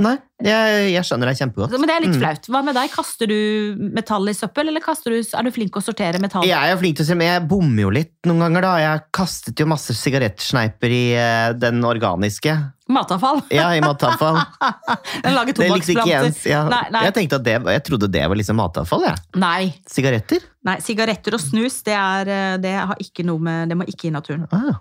Nei, 0.02 0.14
jeg, 0.40 0.86
jeg 0.94 1.04
skjønner 1.04 1.28
deg 1.28 1.36
kjempegodt. 1.36 1.74
Men 1.76 1.90
det 1.90 1.94
er 1.94 2.00
litt 2.06 2.14
Mm. 2.16 2.20
flaut. 2.22 2.46
Hva 2.48 2.60
med 2.64 2.74
deg? 2.78 2.90
Kaster 2.94 3.28
du 3.28 3.76
metall 3.92 4.30
i 4.30 4.32
søppel, 4.32 4.68
eller 4.70 4.80
du, 4.80 5.18
er 5.20 5.42
du 5.44 5.50
flink 5.52 5.72
til 5.74 5.82
å 5.82 5.84
sortere 5.84 6.18
metall? 6.22 6.46
Jeg 6.48 6.72
er 6.72 6.78
flink 6.80 6.96
til 6.96 7.04
å 7.04 7.08
se, 7.10 7.14
men 7.14 7.28
jeg 7.28 7.42
bommer 7.50 7.82
jo 7.84 7.90
litt 7.92 8.14
noen 8.24 8.40
ganger. 8.40 8.62
da. 8.62 8.70
Jeg 8.80 9.02
kastet 9.12 9.60
jo 9.60 9.66
masse 9.68 9.92
sigarettsneiper 9.92 10.88
i 10.96 11.02
eh, 11.12 11.52
den 11.60 11.84
organiske. 11.84 12.54
Matavfall? 12.92 13.42
Ja, 13.52 13.68
i 13.76 13.80
matavfall. 13.84 14.40
Den 15.24 15.36
lager 15.36 15.52
tobakksplanter. 15.60 16.32
Ja. 16.48 16.64
Nei, 16.68 16.82
nei. 16.92 17.04
Jeg 17.06 17.14
tenkte 17.16 17.38
at 17.38 17.44
det, 17.46 17.54
jeg 17.76 17.84
trodde 17.86 18.08
det 18.12 18.24
var 18.28 18.36
liksom 18.40 18.58
matavfall. 18.58 19.04
jeg. 19.06 19.20
Nei. 19.40 19.74
Sigaretter? 19.88 20.40
Nei, 20.64 20.78
sigaretter 20.84 21.36
og 21.36 21.40
snus, 21.44 21.82
det, 21.86 21.94
er, 21.96 22.28
eh, 22.32 22.56
det 22.64 22.72
har 22.80 22.96
ikke 23.02 23.24
noe 23.28 23.40
med 23.42 23.68
Det 23.72 23.76
må 23.78 23.84
ikke 23.88 24.08
i 24.08 24.14
naturen. 24.16 24.48
Ah. 24.52 24.80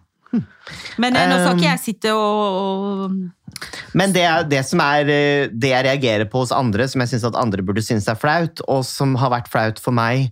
Men 1.01 1.15
eh, 1.17 1.27
nå 1.29 1.37
skal 1.41 1.57
ikke 1.59 1.67
jeg 1.69 1.81
sitte 1.83 2.11
og, 2.15 3.05
og 3.05 3.95
Men 3.97 4.13
det, 4.15 4.23
det 4.51 4.61
som 4.67 4.79
er 4.85 5.09
eh, 5.11 5.49
det 5.51 5.73
jeg 5.73 5.85
reagerer 5.89 6.29
på 6.31 6.43
hos 6.45 6.53
andre, 6.55 6.87
som 6.87 7.03
jeg 7.03 7.11
syns 7.13 7.27
at 7.27 7.37
andre 7.39 7.65
burde 7.67 7.83
synes 7.85 8.07
er 8.11 8.19
flaut, 8.19 8.63
og 8.71 8.85
som 8.87 9.15
har 9.19 9.33
vært 9.33 9.51
flaut 9.51 9.81
for 9.83 9.91
meg 9.95 10.29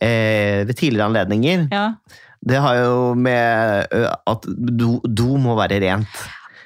eh, 0.00 0.62
ved 0.68 0.74
tidligere 0.80 1.10
anledninger, 1.12 1.66
Ja. 1.72 1.86
det 2.42 2.58
har 2.64 2.80
jo 2.80 3.12
med 3.14 3.86
at 4.26 4.48
do, 4.48 4.96
do 5.06 5.36
må 5.38 5.54
være 5.60 5.78
rent. 5.84 6.22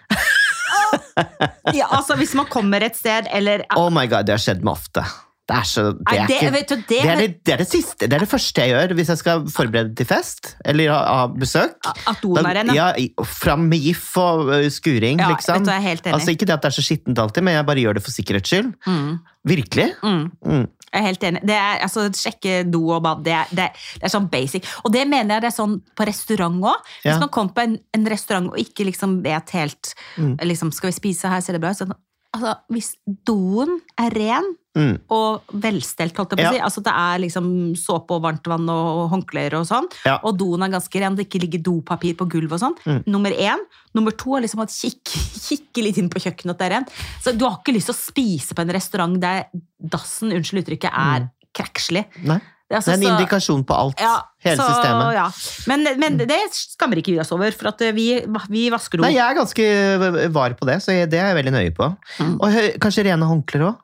ja, 1.76 1.86
altså 1.90 2.16
hvis 2.16 2.34
man 2.38 2.46
kommer 2.52 2.84
et 2.86 2.96
sted, 2.96 3.28
eller 3.34 3.64
Oh 3.76 3.90
my 3.92 4.06
god, 4.08 4.26
det 4.28 4.36
har 4.38 4.42
skjedd 4.42 4.62
meg 4.64 4.76
ofte. 4.78 5.04
Det 5.46 5.54
er, 5.54 5.62
så, 5.70 5.82
det, 5.94 6.02
er 6.10 6.26
det, 6.26 6.36
ikke, 6.36 6.50
det, 6.50 6.78
det, 6.88 6.96
er 7.06 7.20
det, 7.20 7.26
det 7.46 7.52
er 7.54 7.60
det 7.62 7.66
siste, 7.70 8.08
det 8.10 8.16
er 8.16 8.24
det 8.24 8.28
første 8.32 8.64
jeg 8.64 8.72
gjør 8.74 8.94
hvis 8.98 9.12
jeg 9.12 9.18
skal 9.20 9.44
forberede 9.54 9.92
til 9.94 10.08
fest, 10.10 10.56
eller 10.66 10.90
ha, 10.90 10.96
ha 11.20 11.26
besøk. 11.30 11.76
At 11.86 12.18
doen 12.24 12.40
er 12.42 12.58
ren, 12.58 12.72
ja. 12.74 12.88
Fram 13.22 13.68
med 13.70 13.78
gif 13.84 14.08
og 14.18 14.50
skuring, 14.74 15.20
Ja, 15.22 15.28
liksom. 15.30 15.62
Altså 15.70 16.34
Ikke 16.34 16.48
det 16.50 16.56
at 16.56 16.62
det 16.66 16.72
er 16.72 16.76
så 16.80 16.82
skittent 16.82 17.18
alltid, 17.22 17.46
men 17.46 17.54
jeg 17.54 17.66
bare 17.68 17.78
gjør 17.84 17.94
det 18.00 18.02
for 18.02 18.10
sikkerhets 18.16 18.50
skyld. 18.50 18.72
Mm, 18.90 19.12
Virkelig. 19.46 19.92
mm. 20.02 20.24
Mm. 20.46 20.66
Jeg 20.96 21.02
er 21.02 21.06
helt 21.10 21.24
enig. 21.28 21.40
Det 21.44 21.54
er, 21.54 21.78
altså, 21.84 22.04
sjekke 22.16 22.52
do 22.72 22.80
og 22.94 23.02
bad, 23.04 23.22
det 23.26 23.32
er, 23.36 23.48
det, 23.50 23.64
er, 23.68 23.86
det 24.00 24.06
er 24.08 24.12
sånn 24.14 24.28
basic. 24.32 24.66
Og 24.86 24.92
det 24.94 25.02
mener 25.10 25.34
jeg 25.36 25.44
det 25.44 25.48
er 25.50 25.56
sånn 25.58 25.74
på 25.98 26.06
restaurant 26.08 26.58
òg. 26.64 26.86
Hvis 27.02 27.10
Ja. 27.12 27.18
man 27.20 27.28
kommer 27.34 27.52
på 27.52 27.64
en, 27.66 27.74
en 27.94 28.06
restaurant 28.08 28.48
og 28.50 28.58
ikke 28.62 28.86
liksom 28.90 29.18
vet 29.26 29.50
helt 29.58 29.92
Mm. 30.16 30.36
liksom, 30.42 30.70
Skal 30.72 30.88
vi 30.90 30.96
spise 30.96 31.28
her, 31.28 31.40
ser 31.44 31.52
det 31.54 31.60
bra 31.60 31.70
ut? 31.74 31.76
Sånn, 31.78 31.92
altså, 32.36 32.54
hvis 32.70 32.94
doen 33.26 33.80
er 33.98 34.14
ren 34.16 34.54
Mm. 34.76 34.98
og 35.08 35.40
velstelt, 35.56 36.12
holdt 36.20 36.34
jeg 36.34 36.44
på 36.44 36.50
å 36.52 36.56
Ja. 36.58 36.64
altså 36.66 36.82
det 36.84 36.92
er 36.92 37.18
liksom 37.22 37.46
såpe 37.80 38.10
og 38.12 38.20
varmtvann 38.26 38.68
og 38.68 39.06
håndklær 39.08 39.54
og 39.56 39.64
sånn, 39.64 39.86
Ja. 40.04 40.18
og 40.22 40.36
doen 40.36 40.62
er 40.62 40.68
ganske 40.68 41.00
ren, 41.00 41.14
det 41.16 41.30
ikke 41.30 41.40
ligger 41.40 41.62
dopapir 41.64 42.12
på 42.14 42.28
gulvet 42.28 42.52
og 42.52 42.60
sånn. 42.60 42.76
Mm. 42.84 43.04
Nummer 43.06 43.30
én. 43.32 43.56
Nummer 43.94 44.10
to 44.12 44.36
er 44.36 44.42
liksom 44.42 44.60
at 44.60 44.68
kikke, 44.80 45.16
kikk 45.49 45.80
litt 45.82 45.96
inn 45.96 46.10
på 46.10 46.20
kjøkkenet 46.20 46.50
at 46.50 46.58
det 46.58 46.66
er 46.68 46.75
rent. 46.76 46.90
Så 47.25 47.32
du 47.38 47.46
har 47.49 47.56
ikke 47.64 47.72
lyst 47.72 47.88
til 47.88 47.94
å 47.96 48.04
spise 48.12 48.52
på 48.54 48.60
en 48.60 48.68
restaurant 48.76 49.18
der 49.18 49.46
dassen, 49.82 50.28
unnskyld 50.30 50.66
uttrykket, 50.66 50.92
er 50.92 51.20
Mm. 51.25 51.30
krekslig. 51.56 52.04
Nei. 52.22 52.40
Det 52.66 52.74
er, 52.74 52.80
altså 52.80 52.90
Det 52.90 52.96
er 52.96 52.98
en 52.98 53.06
så- 53.06 53.14
indikasjon 53.14 53.64
på 53.64 53.74
alt. 53.78 54.00
ja, 54.02 54.14
hele 54.42 54.56
så, 54.58 54.66
systemet. 54.72 55.14
Ja. 55.14 55.26
Men, 55.70 55.86
men 56.02 56.16
det 56.18 56.38
skammer 56.52 56.98
ikke 56.98 57.14
vi 57.14 57.20
oss 57.22 57.30
over, 57.32 57.54
for 57.54 57.70
at 57.70 57.84
vi, 57.94 58.06
vi 58.50 58.68
vasker 58.74 58.98
do. 58.98 59.04
Nei, 59.06 59.14
jeg 59.14 59.22
er 59.22 59.38
ganske 59.38 60.30
var 60.34 60.56
på 60.58 60.66
det, 60.66 60.80
så 60.82 60.96
det 61.06 61.20
er 61.20 61.30
jeg 61.30 61.38
veldig 61.38 61.54
nøye 61.54 61.74
på. 61.76 61.92
Mm. 62.18 62.36
Og 62.42 62.56
kanskje 62.82 63.06
rene 63.06 63.28
håndklær 63.30 63.68
òg, 63.70 63.76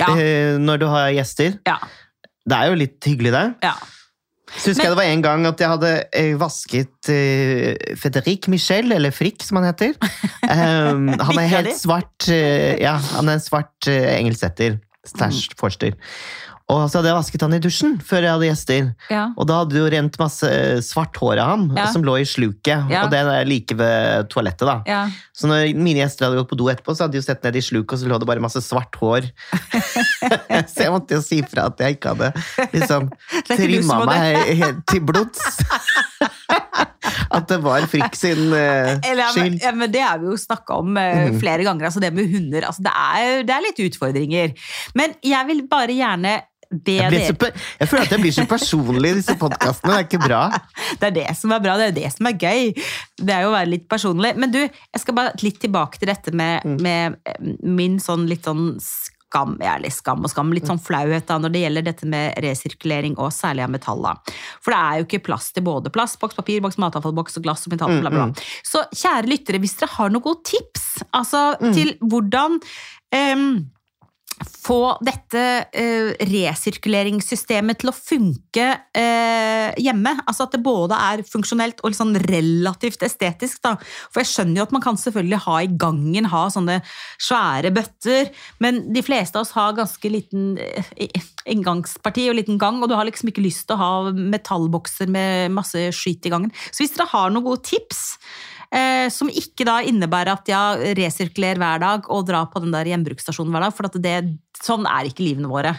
Ja. 0.00 0.08
når 0.58 0.80
du 0.80 0.86
har 0.88 1.10
gjester. 1.12 1.58
Ja. 1.68 1.76
Det 2.48 2.56
er 2.56 2.72
jo 2.72 2.78
litt 2.80 3.04
hyggelig, 3.04 3.32
det. 3.36 3.44
Ja. 3.68 3.74
Så 4.52 4.72
husker 4.72 4.84
jeg 4.84 4.92
det 4.92 4.98
var 4.98 5.08
en 5.08 5.22
gang 5.24 5.46
at 5.48 5.60
jeg 5.62 5.70
hadde 5.70 5.90
eh, 6.12 6.32
vasket 6.36 7.08
uh, 7.08 7.94
Fredrik 7.96 8.48
Michel, 8.52 8.92
eller 8.92 9.14
Frick 9.14 9.40
som 9.44 9.60
han 9.60 9.70
heter. 9.70 9.94
Um, 10.44 11.08
han 11.28 11.40
er 11.40 11.48
helt 11.54 11.76
svart 11.80 12.28
uh, 12.28 12.74
Ja, 12.80 12.98
han 13.14 13.30
er 13.30 13.38
en 13.38 13.44
svart 13.44 13.88
uh, 13.88 14.08
engelsetter. 14.16 14.80
Mm. 15.02 15.32
forster. 15.58 15.96
Og 16.72 16.86
så 16.88 16.98
hadde 16.98 17.10
jeg 17.10 17.18
vasket 17.18 17.42
han 17.44 17.56
i 17.56 17.60
dusjen 17.62 17.96
før 18.00 18.24
jeg 18.24 18.32
hadde 18.32 18.48
gjester. 18.48 18.86
Ja. 19.12 19.24
Og 19.36 19.48
da 19.50 19.58
hadde 19.60 19.74
det 19.74 19.82
jo 19.82 19.90
rent 19.92 20.18
masse 20.20 20.48
svart 20.86 21.18
hår 21.20 21.40
av 21.42 21.50
ham, 21.52 21.66
Ja. 21.76 21.86
som 21.92 22.04
lå 22.06 22.14
i 22.20 22.24
sluket. 22.28 22.88
Ja. 22.90 23.04
Og 23.04 23.10
det 23.12 23.20
er 23.20 23.44
like 23.48 23.76
ved 23.76 24.28
toalettet, 24.32 24.64
da. 24.68 24.78
Ja. 24.88 25.02
Så 25.36 25.50
når 25.50 25.74
mine 25.76 26.00
gjester 26.00 26.26
hadde 26.26 26.40
gått 26.40 26.50
på 26.52 26.58
do 26.60 26.70
etterpå, 26.72 26.96
så 26.96 27.04
hadde 27.04 27.16
de 27.16 27.20
jo 27.20 27.26
sett 27.28 27.44
ned 27.44 27.58
i 27.60 27.64
sluket, 27.64 27.92
og 27.92 28.02
så 28.02 28.08
lå 28.08 28.18
det 28.22 28.30
bare 28.30 28.44
masse 28.44 28.62
svart 28.64 28.96
hår. 29.00 29.28
så 30.72 30.86
jeg 30.86 30.94
måtte 30.94 31.18
jo 31.18 31.22
si 31.24 31.42
fra 31.44 31.68
at 31.68 31.82
jeg 31.82 31.98
ikke 31.98 32.14
hadde 32.14 32.32
liksom 32.72 33.10
du 33.48 33.52
trimma 33.52 34.00
meg 34.08 34.56
helt 34.62 34.82
til 34.88 35.04
blods. 35.04 35.42
at 37.32 37.48
det 37.48 37.58
var 37.64 37.84
Frikk 37.90 38.16
sin 38.18 38.52
uh, 38.52 38.92
Eller, 39.02 39.24
ja, 39.24 39.30
men, 39.34 39.34
skyld. 39.34 39.58
ja, 39.64 39.72
men 39.76 39.92
det 39.92 40.02
har 40.04 40.20
vi 40.20 40.28
jo 40.30 40.38
snakka 40.38 40.78
om 40.82 40.96
uh, 40.96 41.32
flere 41.40 41.66
ganger. 41.66 41.88
Altså 41.88 42.02
det 42.02 42.12
med 42.14 42.30
hunder. 42.32 42.66
Altså 42.68 42.84
det, 42.84 42.92
er, 42.92 43.44
det 43.48 43.54
er 43.56 43.66
litt 43.66 43.82
utfordringer. 43.88 44.54
Men 44.98 45.16
jeg 45.24 45.48
vil 45.50 45.64
bare 45.70 45.96
gjerne 45.96 46.36
be 46.72 46.96
Jeg, 46.98 47.10
blir 47.12 47.26
så, 47.28 47.50
jeg 47.82 47.88
føler 47.90 48.02
at 48.08 48.14
jeg 48.16 48.20
blir 48.24 48.34
så 48.38 48.46
personlig 48.48 49.10
i 49.12 49.18
disse 49.20 49.36
podkastene. 49.40 49.92
Det 49.92 49.98
er 50.00 50.08
ikke 50.08 50.22
bra. 50.26 50.42
Det 51.00 51.08
er 51.10 51.16
det 51.20 51.26
som 51.36 51.52
er 51.52 51.60
bra, 51.64 51.76
det 51.80 51.86
er 51.90 51.96
det 52.00 52.10
som 52.14 52.26
er 52.30 52.36
gøy. 52.38 52.72
Det 53.20 53.32
er 53.34 53.42
jo 53.46 53.50
å 53.52 53.56
være 53.56 53.70
litt 53.72 53.88
personlig. 53.90 54.34
Men 54.40 54.52
du, 54.54 54.60
jeg 54.62 55.00
skal 55.02 55.14
bare 55.18 55.32
litt 55.42 55.58
tilbake 55.60 55.98
til 56.00 56.08
dette 56.12 56.32
med, 56.32 56.62
Mm. 56.64 56.76
med 56.84 57.16
eh, 57.26 57.40
min 57.66 57.98
sånn 58.02 58.26
litt 58.28 58.44
sånn 58.46 58.76
skam, 59.32 59.54
ja, 59.64 59.78
eller 59.78 59.88
skam 59.90 60.20
og 60.26 60.28
skam, 60.30 60.50
litt 60.52 60.66
sånn 60.68 60.80
flauhet 60.82 61.24
da, 61.26 61.38
når 61.40 61.52
det 61.54 61.62
gjelder 61.62 61.84
dette 61.86 62.06
med 62.12 62.36
resirkulering 62.44 63.14
og 63.16 63.30
særlig 63.32 63.64
av 63.64 63.70
metaller. 63.72 64.18
For 64.60 64.74
det 64.74 64.80
er 64.80 64.98
jo 65.00 65.06
ikke 65.08 65.22
plass 65.30 65.46
til 65.56 65.64
både 65.64 65.88
plastboks, 65.94 66.36
papirboks, 66.36 66.76
matavfallboks 66.82 67.40
og 67.40 67.46
glass 67.46 67.64
og 67.66 67.72
metall, 67.72 67.94
bla, 68.04 68.12
bla. 68.12 68.26
Mm, 68.28 68.34
Så 68.68 68.84
kjære 68.92 69.30
lyttere, 69.32 69.60
hvis 69.64 69.78
dere 69.80 69.88
har 69.96 70.12
noen 70.12 70.26
gode 70.28 70.44
tips 70.52 70.84
altså, 71.16 71.56
Mm. 71.62 71.72
til 71.74 71.94
hvordan 72.04 72.60
em, 73.16 73.46
få 74.46 74.96
dette 75.04 75.42
eh, 75.74 76.12
resirkuleringssystemet 76.28 77.80
til 77.82 77.90
å 77.90 77.94
funke 77.96 78.66
eh, 78.96 79.70
hjemme. 79.82 80.14
Altså 80.26 80.46
at 80.46 80.56
det 80.56 80.62
både 80.64 80.98
er 81.10 81.24
funksjonelt 81.26 81.82
og 81.82 81.96
sånn 81.96 82.16
relativt 82.26 83.04
estetisk. 83.06 83.62
Da. 83.64 83.74
For 84.12 84.22
jeg 84.22 84.32
skjønner 84.32 84.62
jo 84.62 84.66
at 84.68 84.74
man 84.76 84.84
kan 84.84 85.00
selvfølgelig 85.00 85.42
ha 85.46 85.58
i 85.62 85.72
gangen 85.84 86.30
ha 86.32 86.44
sånne 86.52 86.80
svære 87.22 87.72
bøtter, 87.74 88.32
men 88.62 88.84
de 88.94 89.04
fleste 89.04 89.38
av 89.38 89.46
oss 89.46 89.54
har 89.56 89.76
ganske 89.78 90.12
liten 90.12 90.56
eh, 90.62 91.18
inngangsparti 91.52 92.28
og 92.30 92.38
liten 92.38 92.60
gang, 92.62 92.80
og 92.82 92.90
du 92.90 92.96
har 92.98 93.08
liksom 93.08 93.32
ikke 93.32 93.44
lyst 93.44 93.68
til 93.68 93.78
å 93.78 93.82
ha 93.82 94.14
metallbokser 94.16 95.10
med 95.12 95.52
masse 95.54 95.88
skyt 95.96 96.28
i 96.28 96.32
gangen. 96.32 96.54
Så 96.70 96.84
hvis 96.84 96.96
dere 96.96 97.10
har 97.12 97.32
noen 97.32 97.46
gode 97.46 97.64
tips 97.66 98.12
Eh, 98.72 99.08
som 99.12 99.28
ikke 99.28 99.66
da 99.68 99.80
innebærer 99.84 100.32
at 100.32 100.48
ja, 100.48 100.62
resirkuler 100.96 101.58
hver 101.60 101.82
dag 101.82 102.06
og 102.08 102.24
dra 102.30 102.46
på 102.48 102.62
den 102.64 102.72
der 102.72 102.88
gjenbruksstasjonen 102.88 103.52
hver 103.52 103.66
dag, 103.66 103.74
for 103.76 103.90
at 103.90 103.98
det, 104.00 104.14
sånn 104.64 104.86
er 104.88 105.10
ikke 105.10 105.26
livene 105.26 105.50
våre. 105.50 105.74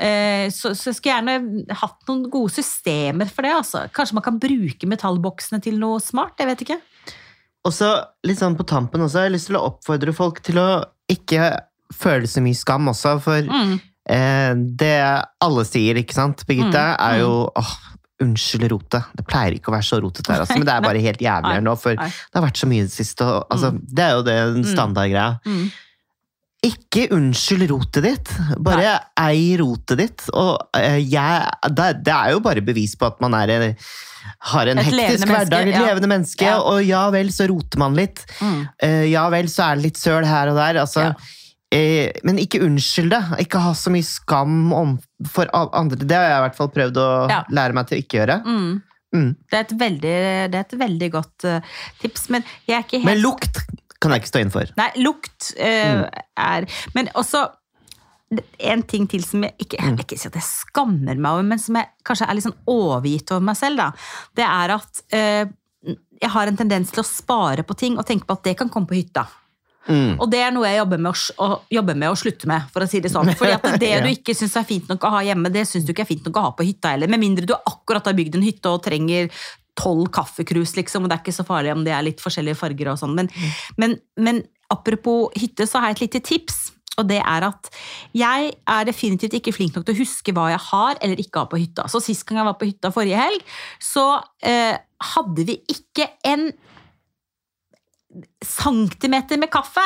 Eh, 0.00 0.46
så, 0.52 0.74
så 0.76 0.90
jeg 0.90 0.98
skulle 0.98 1.16
gjerne 1.16 1.74
hatt 1.80 2.04
noen 2.08 2.26
gode 2.32 2.52
systemer 2.54 3.28
for 3.32 3.44
det. 3.48 3.54
Altså. 3.56 3.86
Kanskje 3.96 4.16
man 4.18 4.24
kan 4.26 4.38
bruke 4.40 4.88
metallboksene 4.88 5.60
til 5.64 5.80
noe 5.80 6.00
smart? 6.04 6.36
Jeg 6.40 6.48
vet 6.52 6.64
ikke. 6.66 6.78
Og 7.68 7.72
så 7.76 7.90
litt 8.24 8.40
sånn 8.40 8.56
på 8.56 8.64
tampen 8.68 9.02
også, 9.04 9.20
jeg 9.24 9.28
har 9.30 9.34
lyst 9.34 9.50
til 9.50 9.58
å 9.58 9.66
oppfordre 9.72 10.14
folk 10.16 10.40
til 10.46 10.60
å 10.62 10.68
ikke 11.12 11.50
føle 11.92 12.28
så 12.30 12.40
mye 12.44 12.56
skam 12.56 12.88
også, 12.92 13.16
for 13.20 13.42
Mm. 13.48 13.74
eh, 14.08 14.52
det 14.80 14.94
alle 15.44 15.64
sier, 15.68 15.98
ikke 16.00 16.16
sant, 16.16 16.44
Birgitte, 16.48 16.80
Mm, 16.80 17.00
er 17.00 17.18
jo 17.20 17.32
åh, 17.56 17.72
unnskyld 18.20 18.66
rotet. 18.72 19.06
Det 19.16 19.24
pleier 19.28 19.56
ikke 19.56 19.70
å 19.72 19.76
være 19.76 19.86
så 19.88 20.00
rotete 20.04 20.32
her, 20.32 20.40
altså, 20.44 20.58
men 20.58 20.66
det 20.68 20.74
er 20.74 20.84
bare 20.84 21.04
helt 21.04 21.22
jævlig 21.24 21.54
her 21.56 21.62
nå, 21.68 21.76
for 21.80 21.94
Nei. 22.00 22.08
det 22.10 22.36
har 22.40 22.44
vært 22.48 22.60
så 22.60 22.68
mye 22.70 22.82
i 22.84 22.88
det 22.88 22.92
siste, 22.96 23.24
og 23.24 23.46
altså, 23.54 23.70
det 23.80 24.04
er 24.08 24.12
jo 24.18 24.26
det 24.26 24.38
Mm. 24.50 24.64
standardgreia. 24.74 25.30
Mm. 25.46 25.70
Ikke 26.68 27.06
unnskyld 27.16 27.70
rotet 27.70 28.04
ditt, 28.04 28.30
bare 28.60 28.90
ei 29.16 29.54
rotet 29.56 29.96
ditt. 30.02 30.24
Og 30.36 30.58
uh, 30.76 30.98
jeg, 31.00 31.48
det, 31.72 31.86
det 32.04 32.12
er 32.12 32.34
jo 32.34 32.42
bare 32.44 32.60
bevis 32.66 32.92
på 33.00 33.08
at 33.08 33.16
man 33.24 33.32
er 33.38 33.48
en, 33.54 33.64
har 34.52 34.68
en 34.68 34.82
Et 34.82 34.90
hektisk 34.90 35.24
hverdag, 35.30 35.70
et 35.70 35.78
ja. 35.78 35.86
levende 35.88 36.10
menneske, 36.12 36.44
Ja. 36.44 36.58
og 36.60 36.82
ja 36.84 37.06
vel, 37.14 37.32
så 37.32 37.48
roter 37.48 37.80
man 37.80 37.96
litt. 37.96 38.26
Mm. 38.44 38.58
Uh, 38.84 39.04
ja 39.08 39.24
vel, 39.32 39.48
så 39.48 39.70
er 39.70 39.80
det 39.80 39.86
litt 39.88 40.02
søl 40.02 40.28
her 40.28 40.52
og 40.52 40.60
der. 40.60 40.82
Altså, 40.84 41.08
Ja. 41.08 41.36
Eh, 41.74 42.12
men 42.26 42.40
ikke 42.42 42.62
unnskyld 42.66 43.12
det. 43.14 43.22
Ikke 43.46 43.62
ha 43.62 43.72
så 43.78 43.92
mye 43.94 44.06
skam 44.06 44.72
om, 44.76 44.96
for 45.30 45.50
andre. 45.54 45.98
Det 46.00 46.16
har 46.16 46.28
jeg 46.28 46.38
i 46.38 46.44
hvert 46.46 46.58
fall 46.58 46.72
prøvd 46.74 47.02
å 47.02 47.10
Ja. 47.30 47.42
lære 47.50 47.76
meg 47.76 47.90
til 47.90 47.98
å 47.98 48.04
ikke 48.04 48.20
gjøre. 48.20 48.40
Mm. 48.44 48.82
Mm. 49.10 49.30
Det, 49.50 49.56
er 49.56 49.64
et 49.64 49.78
veldig, 49.78 50.16
det 50.52 50.58
er 50.58 50.66
et 50.66 50.76
veldig 50.78 51.08
godt 51.10 51.46
uh, 51.50 51.78
tips, 51.98 52.28
men 52.30 52.44
jeg 52.68 52.76
er 52.76 52.84
ikke 52.84 53.00
helt 53.00 53.10
Men 53.10 53.22
lukt 53.24 53.64
kan 54.00 54.14
jeg 54.14 54.22
ikke 54.22 54.30
stå 54.30 54.42
inn 54.44 54.52
for. 54.54 54.70
Nei, 54.78 54.90
lukt 55.02 55.50
eh, 55.60 56.04
er 56.40 56.66
Men 56.96 57.10
også 57.20 57.42
en 58.62 58.84
ting 58.86 59.08
til 59.10 59.24
som 59.26 59.42
jeg 59.44 59.66
ikke 59.66 59.80
Jeg 59.82 59.96
ikke 60.04 60.18
si 60.20 60.28
at 60.30 60.38
jeg 60.38 60.46
skammer 60.46 61.18
meg 61.18 61.32
over, 61.32 61.48
men 61.50 61.60
som 61.60 61.76
jeg 61.76 61.90
kanskje 62.06 62.28
er 62.30 62.38
litt 62.38 62.46
sånn 62.46 62.60
overgitt 62.70 63.32
over 63.34 63.48
meg 63.50 63.58
selv, 63.58 63.82
da. 63.82 63.88
Det 64.38 64.46
er 64.46 64.74
at 64.76 65.02
uh, 65.10 65.96
jeg 66.20 66.32
har 66.36 66.50
en 66.50 66.58
tendens 66.62 66.94
til 66.94 67.02
å 67.02 67.08
spare 67.08 67.64
på 67.66 67.76
ting 67.80 67.98
og 67.98 68.06
tenke 68.08 68.28
på 68.28 68.36
at 68.38 68.46
det 68.46 68.56
kan 68.60 68.70
komme 68.72 68.88
på 68.88 68.98
hytta. 68.98 69.26
Mm. 69.90 70.12
Og 70.16 70.28
det 70.30 70.40
er 70.44 70.52
noe 70.54 70.68
jeg 70.70 70.80
jobber 70.80 71.02
med 71.02 71.10
å, 71.10 71.44
å, 71.44 71.60
jobber 71.74 71.98
med 71.98 72.12
å 72.12 72.18
slutte 72.18 72.50
med, 72.50 72.68
for 72.72 72.86
å 72.86 72.88
si 72.90 73.02
det 73.02 73.10
sånn. 73.12 73.32
Fordi 73.36 73.56
at 73.56 73.66
det 73.82 73.90
Ja. 73.96 74.02
du 74.04 74.10
ikke 74.12 74.36
syns 74.38 74.54
er 74.56 74.68
fint 74.68 74.90
nok 74.90 75.04
å 75.04 75.14
ha 75.16 75.24
hjemme, 75.26 75.50
det 75.52 75.66
syns 75.68 75.86
du 75.86 75.90
ikke 75.94 76.04
er 76.06 76.12
fint 76.12 76.26
nok 76.28 76.38
å 76.38 76.44
ha 76.48 76.52
på 76.56 76.66
hytta 76.68 76.94
heller. 76.94 77.10
Med 77.10 77.22
mindre 77.22 77.48
du 77.48 77.56
akkurat 77.58 78.06
har 78.06 78.16
bygd 78.16 78.38
en 78.38 78.46
hytte 78.46 78.70
og 78.70 78.84
trenger 78.86 79.30
tolv 79.80 80.10
kaffekrus, 80.14 80.76
liksom. 80.78 81.04
Og 81.04 81.10
det 81.10 81.18
er 81.18 81.24
ikke 81.24 81.36
så 81.36 81.46
farlig 81.48 81.74
om 81.74 81.84
det 81.86 81.94
er 81.96 82.06
litt 82.06 82.22
forskjellige 82.22 82.58
farger 82.58 82.92
og 82.92 83.00
sånn. 83.00 83.16
Men, 83.18 83.30
men, 83.80 83.96
men 84.20 84.44
apropos 84.72 85.34
hytte, 85.38 85.66
så 85.66 85.80
har 85.80 85.90
jeg 85.90 85.98
et 85.98 86.04
lite 86.06 86.22
tips. 86.30 86.60
Og 87.00 87.06
det 87.08 87.20
er 87.22 87.46
at 87.46 87.70
jeg 88.16 88.50
er 88.52 88.88
definitivt 88.88 89.36
ikke 89.38 89.54
flink 89.56 89.76
nok 89.76 89.86
til 89.88 89.96
å 89.96 90.02
huske 90.02 90.34
hva 90.36 90.50
jeg 90.52 90.62
har 90.68 90.98
eller 91.00 91.22
ikke 91.22 91.44
har 91.44 91.50
på 91.50 91.60
hytta. 91.60 91.86
Så 91.88 92.02
sist 92.04 92.26
gang 92.28 92.42
jeg 92.42 92.50
var 92.50 92.58
på 92.60 92.68
hytta 92.68 92.90
forrige 92.94 93.20
helg, 93.20 93.54
så 93.80 94.06
eh, 94.44 94.76
hadde 95.14 95.46
vi 95.48 95.56
ikke 95.72 96.10
en 96.28 96.50
centimeter 98.44 99.40
med 99.40 99.50
kaffe. 99.52 99.84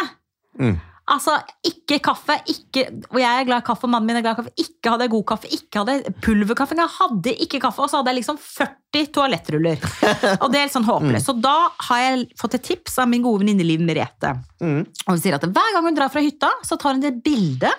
Mm. 0.61 0.77
Altså, 1.13 1.35
ikke 1.69 1.99
kaffe, 2.01 2.39
ikke, 2.49 2.87
og 3.11 3.19
jeg 3.21 3.29
er 3.29 3.45
glad 3.45 3.61
i 3.61 3.67
kaffe, 3.67 3.85
og 3.85 3.91
mannen 3.93 4.09
min 4.09 4.17
er 4.17 4.23
glad 4.25 4.39
i 4.39 4.39
kaffe. 4.39 4.53
Ikke 4.63 4.93
hadde 4.95 5.05
jeg 5.05 5.13
god 5.13 5.25
kaffe, 5.29 5.51
ikke 5.53 5.83
hadde 5.83 5.97
jeg 5.99 6.15
pulverkaffe. 6.25 6.77
Jeg 6.79 6.93
hadde 6.95 7.35
ikke 7.45 7.61
kaffe, 7.61 7.85
og 7.85 7.91
så 7.93 8.01
hadde 8.01 8.15
jeg 8.15 8.19
liksom 8.23 8.39
40 8.41 9.11
toalettruller. 9.13 9.85
Og 10.43 10.47
det 10.49 10.61
er 10.61 10.65
litt 10.65 10.77
sånn 10.77 10.89
håpløst. 10.89 11.29
Så 11.29 11.35
da 11.45 11.57
har 11.91 12.01
jeg 12.01 12.25
fått 12.41 12.57
et 12.57 12.65
tips 12.71 12.97
av 13.03 13.11
min 13.11 13.25
gode 13.25 13.43
venninne 13.43 13.67
Liv 13.67 13.83
Merete. 13.85 14.33
Mm. 14.65 14.81
Og 14.87 15.11
hun 15.11 15.21
sier 15.21 15.37
at 15.37 15.45
hver 15.45 15.77
gang 15.77 15.91
hun 15.91 15.99
drar 15.99 16.13
fra 16.15 16.25
hytta, 16.25 16.55
så 16.65 16.81
tar 16.81 16.97
hun 16.97 17.05
et 17.05 17.21
bilde 17.27 17.73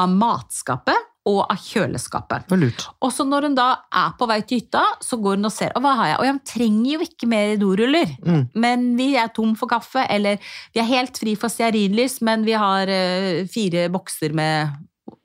av 0.00 0.16
matskapet 0.16 1.12
og 1.26 1.40
av 1.50 1.58
kjøleskapet. 1.58 2.46
Det 2.46 2.54
var 2.54 2.60
lurt. 2.62 2.86
Og 3.02 3.12
så 3.14 3.26
når 3.26 3.48
hun 3.48 3.56
da 3.58 3.68
er 3.98 4.14
på 4.18 4.28
vei 4.30 4.40
til 4.46 4.60
hytta, 4.62 4.84
så 5.02 5.18
går 5.22 5.38
hun 5.38 5.48
og 5.48 5.54
ser. 5.54 5.72
Og 5.74 5.84
hva 5.84 5.94
har 5.98 6.10
jeg? 6.12 6.18
Og 6.20 6.28
jeg 6.28 6.42
trenger 6.52 6.90
jo 6.92 7.06
ikke 7.06 7.30
mer 7.30 7.54
doruller. 7.60 8.12
Mm. 8.22 8.42
Men 8.62 8.88
vi 8.98 9.08
er 9.18 9.32
tom 9.34 9.56
for 9.58 9.70
kaffe, 9.70 10.04
eller 10.12 10.38
vi 10.74 10.82
er 10.82 10.90
helt 10.90 11.18
fri 11.18 11.34
for 11.38 11.52
stearinlys, 11.52 12.20
men 12.26 12.46
vi 12.46 12.54
har 12.56 12.90
uh, 12.90 13.46
fire 13.50 13.88
bokser 13.92 14.36
med 14.36 14.76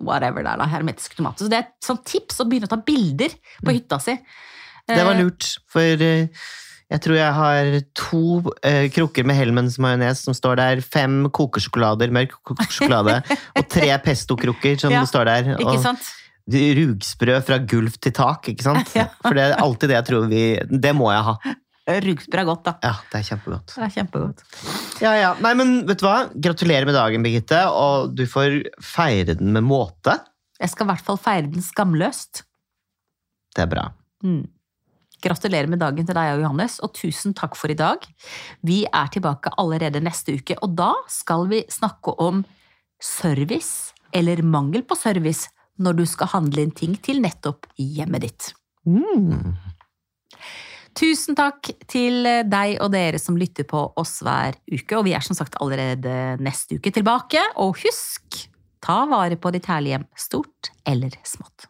whatever 0.01 0.41
det 0.41 0.55
er, 0.55 0.61
da, 0.61 0.69
hermetisk 0.69 1.17
tomat. 1.17 1.37
Så 1.37 1.49
det 1.51 1.59
er 1.59 1.67
et 1.67 1.85
sånt 1.85 2.03
tips 2.09 2.41
å 2.41 2.47
begynne 2.49 2.69
å 2.69 2.73
ta 2.73 2.81
bilder 2.81 3.37
på 3.61 3.75
hytta 3.75 4.01
si. 4.01 4.17
Mm. 4.17 4.95
Det 4.95 5.05
var 5.05 5.15
Eh, 5.15 5.21
lurt, 5.21 5.47
for 5.69 6.03
eh, 6.03 6.47
jeg 6.91 7.01
tror 7.05 7.15
jeg 7.15 7.33
har 7.37 7.69
to 7.97 8.21
uh, 8.43 8.87
krukker 8.91 9.27
med 9.27 9.37
Hellmans 9.39 9.77
majones 9.81 10.23
som 10.25 10.35
står 10.35 10.59
der, 10.59 10.81
fem 10.83 11.23
kokesjokolader, 11.33 12.11
mørk 12.13 12.35
kokesjokolade, 12.47 13.21
og 13.57 13.69
tre 13.71 13.89
pesto-krukker 14.03 14.79
som 14.81 14.91
Ja, 14.93 15.05
står 15.07 15.29
der. 15.31 15.53
Ikke 15.57 15.77
og 15.77 15.85
sant? 15.85 16.11
rugsprø 16.51 17.35
fra 17.45 17.59
gulv 17.69 17.93
til 18.01 18.13
tak, 18.17 18.49
ikke 18.51 18.65
sant? 18.65 18.91
Ja. 18.97 19.07
For 19.23 19.37
det 19.37 19.43
er 19.49 19.59
alltid 19.61 19.91
det 19.93 19.99
jeg 19.99 20.07
tror 20.09 20.25
vi 20.31 20.41
Det 20.67 20.91
må 20.97 21.11
jeg 21.13 21.23
ha. 21.29 21.35
Rugsprø 22.01 22.41
er 22.41 22.47
godt, 22.47 22.63
da. 22.67 22.73
Ja, 22.83 22.93
det 23.11 23.19
er 23.21 23.27
kjempegodt. 23.29 23.73
Det 23.75 23.85
er 23.85 23.93
kjempegodt. 23.95 24.43
Ja, 25.01 25.13
ja. 25.17 25.31
Nei, 25.43 25.53
men 25.57 25.73
vet 25.87 26.01
du 26.01 26.05
hva? 26.05 26.17
Gratulerer 26.35 26.87
med 26.89 26.95
dagen, 26.97 27.23
Birgitte, 27.25 27.61
og 27.73 28.13
du 28.17 28.25
får 28.29 28.59
feire 28.85 29.35
den 29.39 29.51
med 29.55 29.65
måte. 29.65 30.17
Jeg 30.61 30.71
skal 30.73 30.85
i 30.85 30.91
hvert 30.91 31.07
fall 31.07 31.19
feire 31.21 31.47
den 31.49 31.63
skamløst. 31.65 32.43
Det 33.55 33.65
er 33.65 33.71
bra. 33.71 33.87
Mm. 34.23 34.43
Gratulerer 35.21 35.69
med 35.69 35.81
dagen 35.83 36.07
til 36.07 36.17
deg 36.17 36.35
og 36.35 36.43
Johannes, 36.45 36.79
og 36.81 36.93
tusen 36.97 37.35
takk 37.37 37.57
for 37.59 37.71
i 37.71 37.77
dag. 37.77 38.05
Vi 38.65 38.83
er 38.87 39.11
tilbake 39.13 39.53
allerede 39.61 40.01
neste 40.03 40.37
uke, 40.39 40.57
og 40.61 40.73
da 40.79 40.93
skal 41.11 41.47
vi 41.51 41.63
snakke 41.69 42.15
om 42.21 42.43
service, 43.01 43.93
eller 44.13 44.41
mangel 44.43 44.83
på 44.87 44.97
service, 44.99 45.49
når 45.81 46.01
du 46.01 46.05
skal 46.09 46.29
handle 46.33 46.65
inn 46.65 46.73
ting 46.75 46.97
til 47.03 47.21
nettopp 47.23 47.69
hjemmet 47.79 48.25
ditt. 48.25 48.51
Mm. 48.85 49.53
Tusen 50.97 51.37
takk 51.39 51.69
til 51.89 52.25
deg 52.51 52.75
og 52.83 52.91
dere 52.91 53.19
som 53.21 53.37
lytter 53.39 53.65
på 53.67 53.85
oss 53.99 54.19
hver 54.25 54.57
uke, 54.67 54.97
og 54.97 55.05
vi 55.07 55.15
er 55.15 55.23
som 55.23 55.37
sagt 55.37 55.55
allerede 55.63 56.37
neste 56.43 56.77
uke 56.77 56.91
tilbake. 56.93 57.41
Og 57.63 57.79
husk, 57.85 58.43
ta 58.83 59.03
vare 59.09 59.39
på 59.39 59.53
ditt 59.55 59.69
herlige 59.71 59.97
hjem, 59.99 60.07
stort 60.19 60.73
eller 60.87 61.15
smått. 61.27 61.69